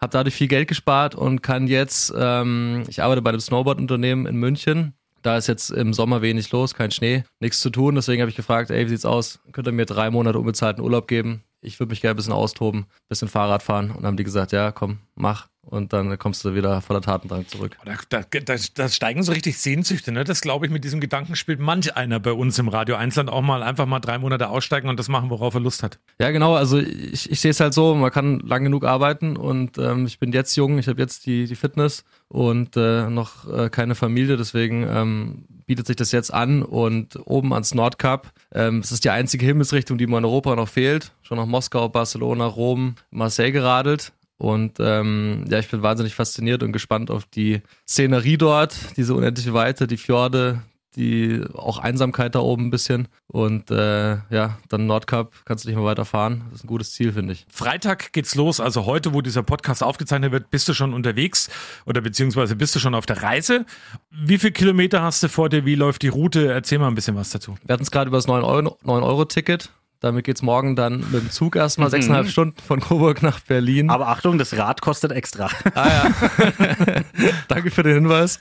[0.00, 4.36] habe dadurch viel Geld gespart und kann jetzt, ähm, ich arbeite bei einem Snowboard-Unternehmen in
[4.36, 4.94] München.
[5.22, 7.94] Da ist jetzt im Sommer wenig los, kein Schnee, nichts zu tun.
[7.94, 9.40] Deswegen habe ich gefragt, ey, wie sieht's aus?
[9.52, 11.42] Könnt ihr mir drei Monate unbezahlten Urlaub geben?
[11.60, 13.90] Ich würde mich gerne ein bisschen austoben, ein bisschen Fahrrad fahren.
[13.90, 15.48] Und haben die gesagt, ja, komm, mach.
[15.68, 17.76] Und dann kommst du wieder voller Tatendrang zurück.
[17.84, 20.24] Da, da, da, da steigen so richtig Sehnsüchte, ne?
[20.24, 23.42] Das glaube ich, mit diesem Gedanken spielt manch einer bei uns im Radio Einsland auch
[23.42, 25.98] mal einfach mal drei Monate aussteigen und das machen, worauf er Lust hat.
[26.18, 26.54] Ja, genau.
[26.54, 30.18] Also ich, ich sehe es halt so, man kann lang genug arbeiten und ähm, ich
[30.18, 34.36] bin jetzt jung, ich habe jetzt die, die Fitness und äh, noch äh, keine Familie,
[34.36, 39.10] deswegen ähm, bietet sich das jetzt an und oben ans Nordkap, ähm, es ist die
[39.10, 41.12] einzige Himmelsrichtung, die mir in Europa noch fehlt.
[41.22, 44.12] Schon nach Moskau, Barcelona, Rom, Marseille geradelt.
[44.38, 49.52] Und ähm, ja, ich bin wahnsinnig fasziniert und gespannt auf die Szenerie dort, diese unendliche
[49.52, 50.62] Weite, die Fjorde,
[50.94, 53.08] die auch Einsamkeit da oben ein bisschen.
[53.26, 56.44] Und äh, ja, dann Nordkap kannst du nicht mehr weiterfahren.
[56.50, 57.46] Das ist ein gutes Ziel, finde ich.
[57.50, 61.50] Freitag geht's los, also heute, wo dieser Podcast aufgezeichnet wird, bist du schon unterwegs
[61.84, 63.66] oder beziehungsweise bist du schon auf der Reise.
[64.10, 65.64] Wie viele Kilometer hast du vor dir?
[65.64, 66.52] Wie läuft die Route?
[66.52, 67.56] Erzähl mal ein bisschen was dazu.
[67.64, 69.70] Wir hatten es gerade über das 9-Euro-Ticket.
[70.00, 71.92] Damit geht's morgen dann mit dem Zug erstmal Mhm.
[71.92, 73.90] sechseinhalb Stunden von Coburg nach Berlin.
[73.90, 75.48] Aber Achtung, das Rad kostet extra.
[77.48, 78.40] Danke für den Hinweis.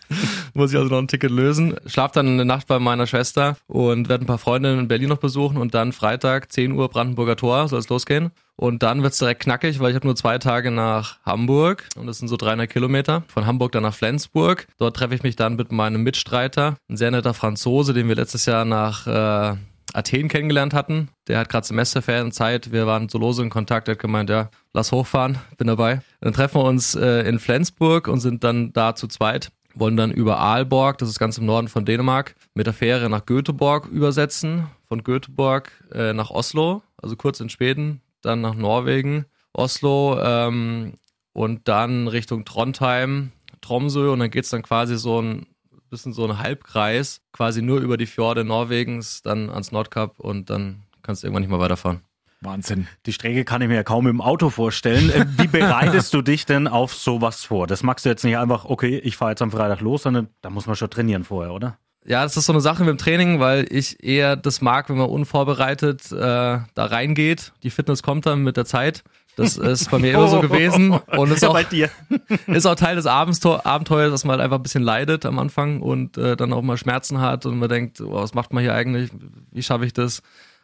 [0.54, 1.76] Muss ich also noch ein Ticket lösen.
[1.86, 5.18] Schlaf dann eine Nacht bei meiner Schwester und werde ein paar Freundinnen in Berlin noch
[5.18, 8.32] besuchen und dann Freitag 10 Uhr Brandenburger Tor soll es losgehen.
[8.56, 12.18] Und dann wird's direkt knackig, weil ich habe nur zwei Tage nach Hamburg und das
[12.18, 13.24] sind so 300 Kilometer.
[13.28, 14.68] Von Hamburg dann nach Flensburg.
[14.80, 18.48] Dort treffe ich mich dann mit meinem Mitstreiter, ein sehr netter Franzose, den wir letztes
[18.48, 19.56] Jahr nach äh,
[19.94, 21.10] Athen kennengelernt hatten.
[21.28, 22.72] Der hat gerade Semesterferienzeit.
[22.72, 23.88] Wir waren so lose in Kontakt.
[23.88, 26.02] Er hat gemeint, ja, lass hochfahren, bin dabei.
[26.22, 29.52] Dann treffen wir uns äh, in Flensburg und sind dann da zu zweit.
[29.76, 33.26] Wollen dann über Aalborg, das ist ganz im Norden von Dänemark, mit der Fähre nach
[33.26, 34.68] Göteborg übersetzen.
[34.88, 40.94] Von Göteborg äh, nach Oslo, also kurz in Schweden, dann nach Norwegen, Oslo ähm,
[41.34, 43.32] und dann Richtung Trondheim,
[43.62, 45.46] Tromsø und dann geht's dann quasi so ein
[45.90, 50.84] bisschen so ein Halbkreis, quasi nur über die Fjorde Norwegens, dann ans Nordkap und dann
[51.02, 52.02] kannst du irgendwann nicht mehr weiterfahren.
[52.42, 52.88] Wahnsinn.
[53.06, 55.10] Die Strecke kann ich mir ja kaum im Auto vorstellen.
[55.10, 57.66] Äh, Wie bereitest du dich denn auf sowas vor?
[57.68, 60.50] Das magst du jetzt nicht einfach, okay, ich fahre jetzt am Freitag los, sondern da
[60.50, 61.78] muss man schon trainieren vorher, oder?
[62.06, 64.98] Ja, das ist so eine Sache mit dem Training, weil ich eher das mag, wenn
[64.98, 67.52] man unvorbereitet äh, da reingeht.
[67.64, 69.04] Die Fitness kommt dann mit der Zeit.
[69.38, 70.92] Das ist bei mir immer so gewesen.
[70.92, 71.90] Und ist Ja, auch, dir.
[72.48, 75.82] ist auch Teil des Abenteuer, Abenteuers, dass man halt einfach ein bisschen leidet am Anfang
[75.82, 78.74] und äh, dann auch mal Schmerzen hat und man denkt, oh, was macht man hier
[78.74, 79.12] eigentlich?
[79.52, 80.22] Wie schaffe ich das?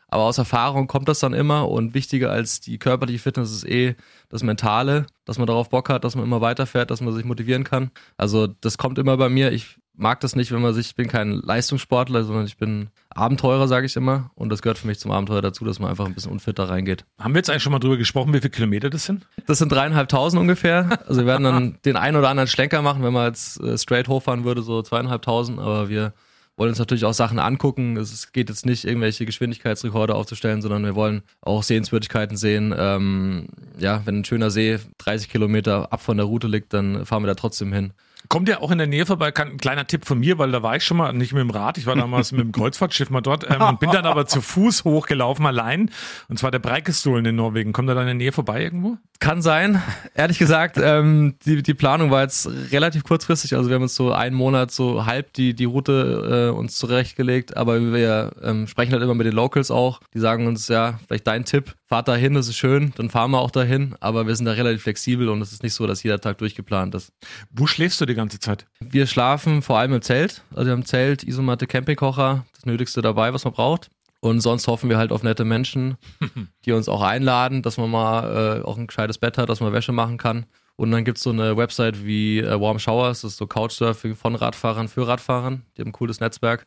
[0.08, 3.96] Aber aus Erfahrung kommt das dann immer und wichtiger als die körperliche Fitness ist eh
[4.30, 7.64] das Mentale, dass man darauf Bock hat, dass man immer weiterfährt, dass man sich motivieren
[7.64, 7.90] kann.
[8.18, 9.52] Also das kommt immer bei mir.
[9.52, 13.68] Ich mag das nicht, wenn man sich, ich bin kein Leistungssportler, sondern ich bin Abenteurer,
[13.68, 14.32] sage ich immer.
[14.36, 17.06] Und das gehört für mich zum Abenteuer dazu, dass man einfach ein bisschen unfitter reingeht.
[17.20, 19.28] Haben wir jetzt eigentlich schon mal drüber gesprochen, wie viele Kilometer das sind?
[19.46, 21.00] Das sind dreieinhalbtausend ungefähr.
[21.08, 24.08] Also wir werden dann den einen oder anderen Schlenker machen, wenn man jetzt äh, straight
[24.08, 25.60] hochfahren würde, so zweieinhalbtausend.
[25.60, 26.14] Aber wir
[26.56, 27.98] wollen uns natürlich auch Sachen angucken.
[27.98, 32.74] Es geht jetzt nicht, irgendwelche Geschwindigkeitsrekorde aufzustellen, sondern wir wollen auch Sehenswürdigkeiten sehen.
[32.78, 33.48] Ähm,
[33.78, 37.28] ja, wenn ein schöner See 30 Kilometer ab von der Route liegt, dann fahren wir
[37.28, 37.94] da trotzdem hin.
[38.30, 40.64] Kommt ja auch in der Nähe vorbei, kann, ein kleiner Tipp von mir, weil da
[40.64, 43.22] war ich schon mal nicht mit dem Rad, ich war damals mit dem Kreuzfahrtschiff mal
[43.22, 45.92] dort ähm, und bin dann aber zu Fuß hochgelaufen allein
[46.30, 47.74] und zwar der Breikestolen in Norwegen.
[47.74, 48.98] Kommt er da in der Nähe vorbei irgendwo?
[49.20, 49.82] Kann sein.
[50.16, 53.56] Ehrlich gesagt, ähm, die, die Planung war jetzt relativ kurzfristig.
[53.56, 57.56] Also wir haben uns so einen Monat so halb die, die Route äh, uns zurechtgelegt,
[57.58, 60.00] aber wir ähm, sprechen halt immer mit den Locals auch.
[60.14, 63.40] Die sagen uns, ja, vielleicht dein Tipp, fahrt dahin, das ist schön, dann fahren wir
[63.40, 66.20] auch dahin, aber wir sind da relativ flexibel und es ist nicht so, dass jeder
[66.20, 67.14] Tag durchgeplant ist.
[67.52, 68.66] Wo schläfst du die ganze Zeit?
[68.80, 70.44] Wir schlafen vor allem im Zelt.
[70.52, 73.90] Also wir haben Zelt, Isomatte, Campingkocher, das Nötigste dabei, was man braucht.
[74.24, 75.98] Und sonst hoffen wir halt auf nette Menschen,
[76.66, 79.74] die uns auch einladen, dass man mal äh, auch ein gescheites Bett hat, dass man
[79.74, 80.46] Wäsche machen kann.
[80.76, 84.36] Und dann gibt's so eine Website wie äh, Warm Showers, das ist so Couchsurfing von
[84.36, 85.64] Radfahrern für Radfahrern.
[85.78, 86.66] Die haben ein cooles Netzwerk.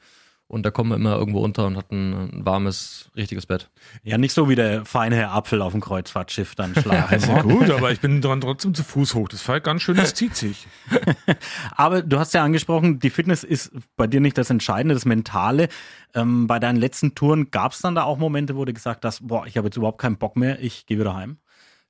[0.49, 3.69] Und da kommt man immer irgendwo unter und hat ein, ein warmes, richtiges Bett.
[4.05, 7.15] Ja, nicht so wie der feine Herr Apfel auf dem Kreuzfahrtschiff dann schlafen.
[7.15, 9.29] Also gut, aber ich bin dran trotzdem zu Fuß hoch.
[9.29, 10.69] Das war ganz schön, das zieht sich.
[11.73, 15.69] Aber du hast ja angesprochen, die Fitness ist bei dir nicht das Entscheidende, das Mentale.
[16.15, 19.27] Ähm, bei deinen letzten Touren gab es dann da auch Momente, wo du gesagt hast,
[19.27, 21.39] boah, ich habe jetzt überhaupt keinen Bock mehr, ich gehe wieder heim?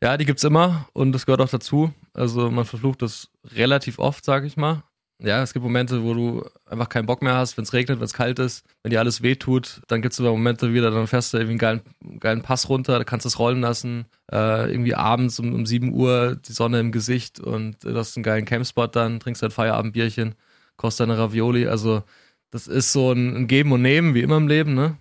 [0.03, 1.93] Ja, die gibt's immer und das gehört auch dazu.
[2.13, 4.83] Also man verflucht das relativ oft, sage ich mal.
[5.19, 8.05] Ja, es gibt Momente, wo du einfach keinen Bock mehr hast, wenn es regnet, wenn
[8.05, 11.39] es kalt ist, wenn dir alles wehtut, dann gibt's aber Momente wieder, dann fährst du
[11.39, 15.39] irgendwie einen geilen, geilen Pass runter, da kannst du es rollen lassen, äh, irgendwie abends
[15.39, 19.19] um, um 7 Uhr die Sonne im Gesicht und du hast einen geilen Campspot dann,
[19.19, 20.35] trinkst dein Feierabendbierchen,
[20.77, 22.03] kostet deine Ravioli, also
[22.51, 24.99] das ist so ein, ein Geben und Nehmen, wie immer im Leben, ne?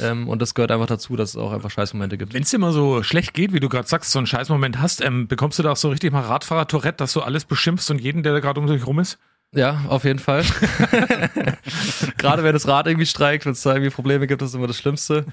[0.00, 2.34] Ähm, und das gehört einfach dazu, dass es auch einfach Scheißmomente gibt.
[2.34, 5.02] Wenn es dir mal so schlecht geht, wie du gerade sagst, so einen Scheißmoment hast,
[5.02, 8.22] ähm, bekommst du da auch so richtig mal Radfahrer-Tourette, dass du alles beschimpfst und jeden,
[8.22, 9.18] der da gerade um dich rum ist?
[9.54, 10.44] Ja, auf jeden Fall.
[12.16, 14.66] Gerade wenn das Rad irgendwie streikt, wenn es da irgendwie Probleme gibt, das ist immer
[14.66, 15.26] das Schlimmste.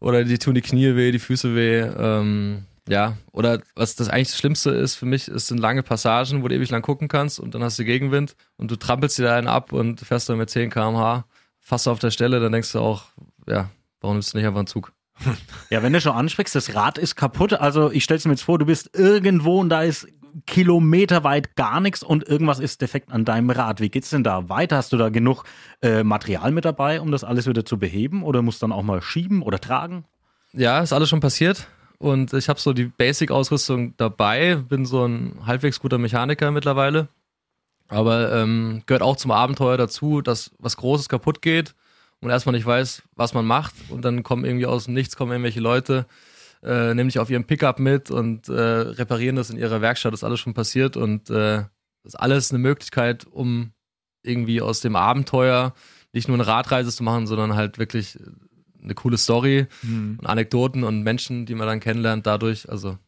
[0.00, 1.78] Oder die tun die Knie weh, die Füße weh.
[1.78, 6.42] Ähm, ja, oder was das eigentlich das Schlimmste ist für mich, ist sind lange Passagen,
[6.42, 9.22] wo du ewig lang gucken kannst und dann hast du Gegenwind und du trampelst dir
[9.22, 11.24] da einen ab und fährst dann mit 10 km/h
[11.60, 13.04] fast auf der Stelle, dann denkst du auch,
[13.46, 13.70] ja,
[14.00, 14.92] warum nimmst du nicht einfach einen Zug?
[15.70, 17.54] Ja, wenn du schon ansprichst, das Rad ist kaputt.
[17.54, 20.06] Also ich stell's mir jetzt vor, du bist irgendwo und da ist
[20.46, 23.80] kilometerweit gar nichts und irgendwas ist defekt an deinem Rad.
[23.80, 24.76] Wie geht's denn da weiter?
[24.76, 25.44] Hast du da genug
[25.80, 29.00] äh, Material mit dabei, um das alles wieder zu beheben oder musst dann auch mal
[29.00, 30.04] schieben oder tragen?
[30.52, 31.68] Ja, ist alles schon passiert.
[31.98, 37.08] Und ich habe so die Basic-Ausrüstung dabei, bin so ein halbwegs guter Mechaniker mittlerweile.
[37.88, 41.74] Aber ähm, gehört auch zum Abenteuer dazu, dass was Großes kaputt geht
[42.24, 43.74] und erstmal nicht weiß, was man macht.
[43.90, 46.06] Und dann kommen irgendwie aus dem Nichts kommen irgendwelche Leute,
[46.62, 50.12] äh, nehmen dich auf ihrem Pickup mit und äh, reparieren das in ihrer Werkstatt.
[50.12, 51.64] Das ist alles schon passiert und äh,
[52.02, 53.72] das ist alles eine Möglichkeit, um
[54.22, 55.74] irgendwie aus dem Abenteuer
[56.12, 58.18] nicht nur eine Radreise zu machen, sondern halt wirklich
[58.82, 60.18] eine coole Story Mhm.
[60.20, 62.68] und Anekdoten und Menschen, die man dann kennenlernt dadurch.
[62.70, 62.98] Also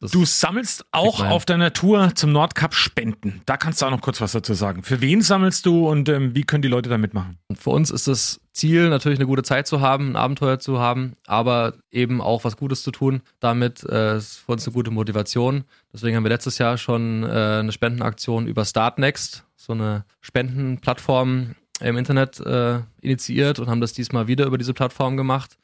[0.00, 3.40] das Du sammelst auch auf deiner Tour zum Nordkap Spenden.
[3.46, 4.82] Da kannst du auch noch kurz was dazu sagen.
[4.82, 7.38] Für wen sammelst du und ähm, wie können die Leute da mitmachen?
[7.58, 11.14] Für uns ist das Ziel, natürlich eine gute Zeit zu haben, ein Abenteuer zu haben,
[11.26, 13.22] aber eben auch was Gutes zu tun.
[13.40, 15.64] Damit äh, ist für uns eine gute Motivation.
[15.92, 17.26] Deswegen haben wir letztes Jahr schon äh,
[17.60, 24.26] eine Spendenaktion über Startnext, so eine Spendenplattform im Internet äh, initiiert und haben das diesmal
[24.26, 25.58] wieder über diese Plattform gemacht.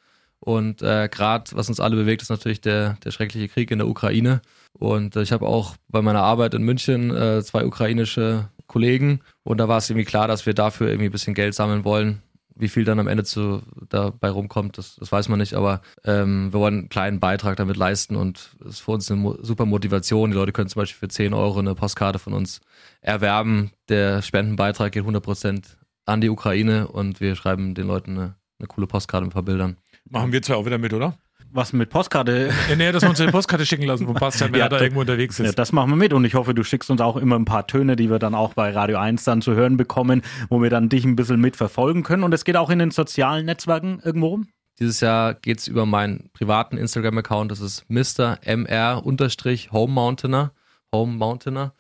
[0.45, 3.87] Und äh, gerade, was uns alle bewegt, ist natürlich der, der schreckliche Krieg in der
[3.87, 4.43] Ukraine.
[4.73, 9.21] Und äh, ich habe auch bei meiner Arbeit in München äh, zwei ukrainische Kollegen.
[9.45, 12.23] Und da war es irgendwie klar, dass wir dafür irgendwie ein bisschen Geld sammeln wollen.
[12.57, 16.53] Wie viel dann am Ende zu, dabei rumkommt, das, das weiß man nicht, aber ähm,
[16.53, 19.65] wir wollen einen kleinen Beitrag damit leisten und es ist für uns eine mo super
[19.65, 20.31] Motivation.
[20.31, 22.61] Die Leute können zum Beispiel für 10 Euro eine Postkarte von uns
[23.01, 23.71] erwerben.
[23.89, 25.63] Der Spendenbeitrag geht 100%
[26.05, 29.45] an die Ukraine und wir schreiben den Leuten eine, eine coole Postkarte mit ein paar
[29.45, 29.77] Bildern.
[30.11, 31.17] Machen wir zwei auch wieder mit, oder?
[31.55, 32.51] Was mit Postkarte?
[32.71, 34.77] Ja, nee, dass wir uns eine Postkarte schicken lassen von Bastian, wenn Ja, er da
[34.79, 35.47] da- irgendwo unterwegs ist.
[35.47, 37.67] Ja, das machen wir mit und ich hoffe, du schickst uns auch immer ein paar
[37.67, 40.89] Töne, die wir dann auch bei Radio 1 dann zu hören bekommen, wo wir dann
[40.89, 42.23] dich ein bisschen mitverfolgen können.
[42.25, 44.49] Und es geht auch in den sozialen Netzwerken irgendwo rum.
[44.81, 48.39] Dieses Jahr geht's über meinen privaten Instagram-Account, das ist Mr.
[48.47, 50.53] MR Home Mountainer.
[50.95, 51.75] Home Mountainer.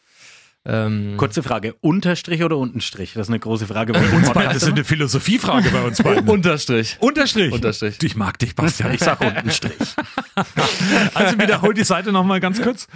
[0.64, 3.14] Ähm, Kurze Frage, Unterstrich oder Untenstrich?
[3.14, 3.92] Das ist eine große Frage.
[3.92, 6.28] bei uns beiden, das ist eine Philosophiefrage bei uns beiden.
[6.28, 6.98] Unterstrich.
[7.00, 7.52] Unterstrich.
[7.52, 8.00] Unterstrich.
[8.02, 8.94] Ich mag dich, Bastian.
[8.94, 9.74] Ich sag Untenstrich.
[11.14, 12.86] Also wiederhol die Seite nochmal ganz kurz.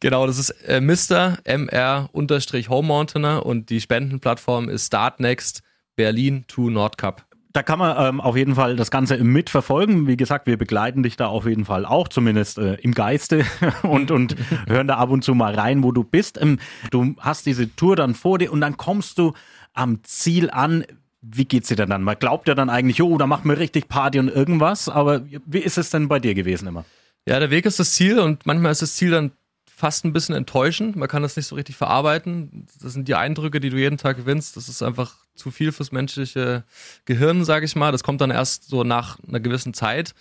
[0.00, 1.38] Genau, das ist äh, Mr.
[1.44, 5.62] MR Home Mountainer und die Spendenplattform ist Startnext
[5.96, 7.24] Berlin to Nordcup.
[7.54, 10.08] Da kann man ähm, auf jeden Fall das Ganze mitverfolgen.
[10.08, 13.44] Wie gesagt, wir begleiten dich da auf jeden Fall auch, zumindest äh, im Geiste
[13.84, 14.34] und, und
[14.66, 16.36] hören da ab und zu mal rein, wo du bist.
[16.42, 16.58] Ähm,
[16.90, 19.34] du hast diese Tour dann vor dir und dann kommst du
[19.72, 20.84] am Ziel an.
[21.22, 22.02] Wie geht's dir denn dann?
[22.02, 25.60] Man glaubt ja dann eigentlich, oh, da macht man richtig Party und irgendwas, aber wie
[25.60, 26.84] ist es denn bei dir gewesen immer?
[27.24, 29.30] Ja, der Weg ist das Ziel und manchmal ist das Ziel dann
[29.76, 30.96] fast ein bisschen enttäuschend.
[30.96, 32.66] Man kann das nicht so richtig verarbeiten.
[32.80, 34.56] Das sind die Eindrücke, die du jeden Tag gewinnst.
[34.56, 36.64] Das ist einfach zu viel fürs menschliche
[37.06, 37.90] Gehirn, sage ich mal.
[37.90, 40.14] Das kommt dann erst so nach einer gewissen Zeit.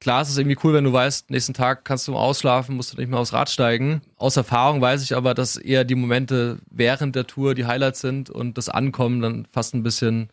[0.00, 2.96] Klar, es ist irgendwie cool, wenn du weißt, nächsten Tag kannst du ausschlafen, musst du
[2.96, 4.02] nicht mehr aufs Rad steigen.
[4.16, 8.28] Aus Erfahrung weiß ich aber, dass eher die Momente während der Tour die Highlights sind
[8.28, 10.28] und das Ankommen dann fast ein bisschen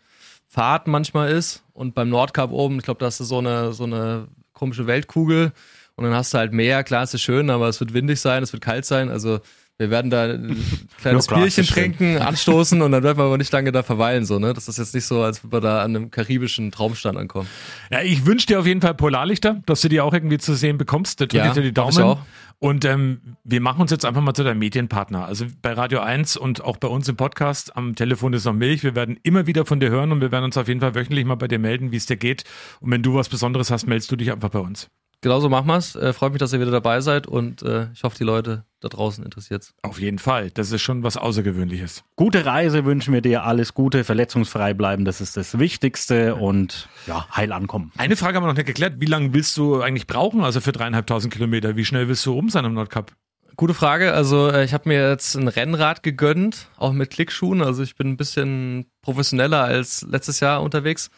[0.48, 1.64] Fahrt manchmal ist.
[1.74, 5.54] Und beim Nordkap oben, ich glaube, da hast du so eine, so eine komische Weltkugel
[6.00, 6.84] und dann hast du halt Meer.
[6.84, 9.10] Klar, es ist schön, aber es wird windig sein, es wird kalt sein.
[9.10, 9.40] Also
[9.78, 10.62] wir werden da ein
[11.00, 14.26] kleines klar, Bierchen trinken, anstoßen und dann werden wir aber nicht lange da verweilen.
[14.26, 14.54] So, ne?
[14.54, 17.48] Das ist jetzt nicht so, als würden wir da an einem karibischen Traumstand ankommen.
[17.90, 20.78] Ja, ich wünsche dir auf jeden Fall Polarlichter, dass du die auch irgendwie zu sehen
[20.78, 21.22] bekommst.
[21.22, 22.02] Da drücke Ja, dir die ich Daumen.
[22.02, 22.20] auch.
[22.62, 25.24] Und ähm, wir machen uns jetzt einfach mal zu deinem Medienpartner.
[25.26, 28.84] Also bei Radio 1 und auch bei uns im Podcast am Telefon ist noch Milch.
[28.84, 31.24] Wir werden immer wieder von dir hören und wir werden uns auf jeden Fall wöchentlich
[31.24, 32.44] mal bei dir melden, wie es dir geht.
[32.82, 34.90] Und wenn du was Besonderes hast, meldest du dich einfach bei uns.
[35.22, 35.96] Genauso machen wir's.
[35.96, 38.88] Äh, freut mich, dass ihr wieder dabei seid und äh, ich hoffe, die Leute da
[38.88, 39.74] draußen interessiert's.
[39.82, 40.50] Auf jeden Fall.
[40.52, 42.04] Das ist schon was Außergewöhnliches.
[42.16, 47.28] Gute Reise wünschen wir dir, alles Gute, verletzungsfrei bleiben, das ist das Wichtigste und ja,
[47.36, 47.92] heil ankommen.
[47.98, 48.96] Eine Frage haben wir noch nicht geklärt.
[49.00, 51.76] Wie lange willst du eigentlich brauchen, also für dreieinhalbtausend Kilometer?
[51.76, 53.12] Wie schnell willst du rum sein am Nordkap?
[53.58, 54.14] Gute Frage.
[54.14, 57.62] Also äh, ich habe mir jetzt ein Rennrad gegönnt, auch mit Klickschuhen.
[57.62, 61.10] Also ich bin ein bisschen professioneller als letztes Jahr unterwegs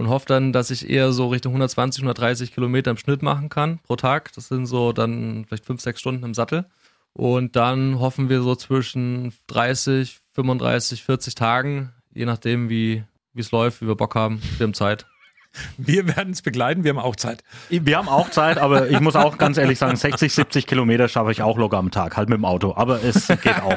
[0.00, 3.80] und hoffe dann, dass ich eher so Richtung 120, 130 Kilometer im Schnitt machen kann
[3.80, 4.32] pro Tag.
[4.32, 6.64] Das sind so dann vielleicht fünf, sechs Stunden im Sattel.
[7.12, 13.50] Und dann hoffen wir so zwischen 30, 35, 40 Tagen, je nachdem wie wie es
[13.50, 15.06] läuft, wie wir Bock haben, wir haben Zeit.
[15.76, 17.42] Wir werden es begleiten, wir haben auch Zeit.
[17.70, 21.32] Wir haben auch Zeit, aber ich muss auch ganz ehrlich sagen, 60, 70 Kilometer schaffe
[21.32, 22.74] ich auch locker am Tag, halt mit dem Auto.
[22.76, 23.76] Aber es geht auch.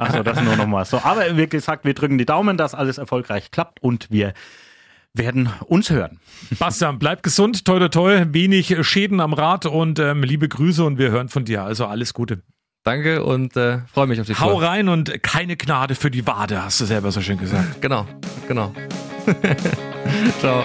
[0.00, 0.98] Also das nur nochmal so.
[0.98, 4.34] Aber wie gesagt, wir drücken die Daumen, dass alles erfolgreich klappt und wir
[5.14, 6.18] werden uns hören.
[6.58, 10.98] Bastian, bleib gesund, toi toi toi, wenig Schäden am Rad und ähm, liebe Grüße und
[10.98, 11.62] wir hören von dir.
[11.64, 12.42] Also alles Gute.
[12.84, 14.62] Danke und äh, freue mich auf die Hau Tour.
[14.62, 17.80] rein und keine Gnade für die Wade, hast du selber so schön gesagt.
[17.80, 18.06] Genau,
[18.48, 18.74] genau.
[20.40, 20.64] Ciao.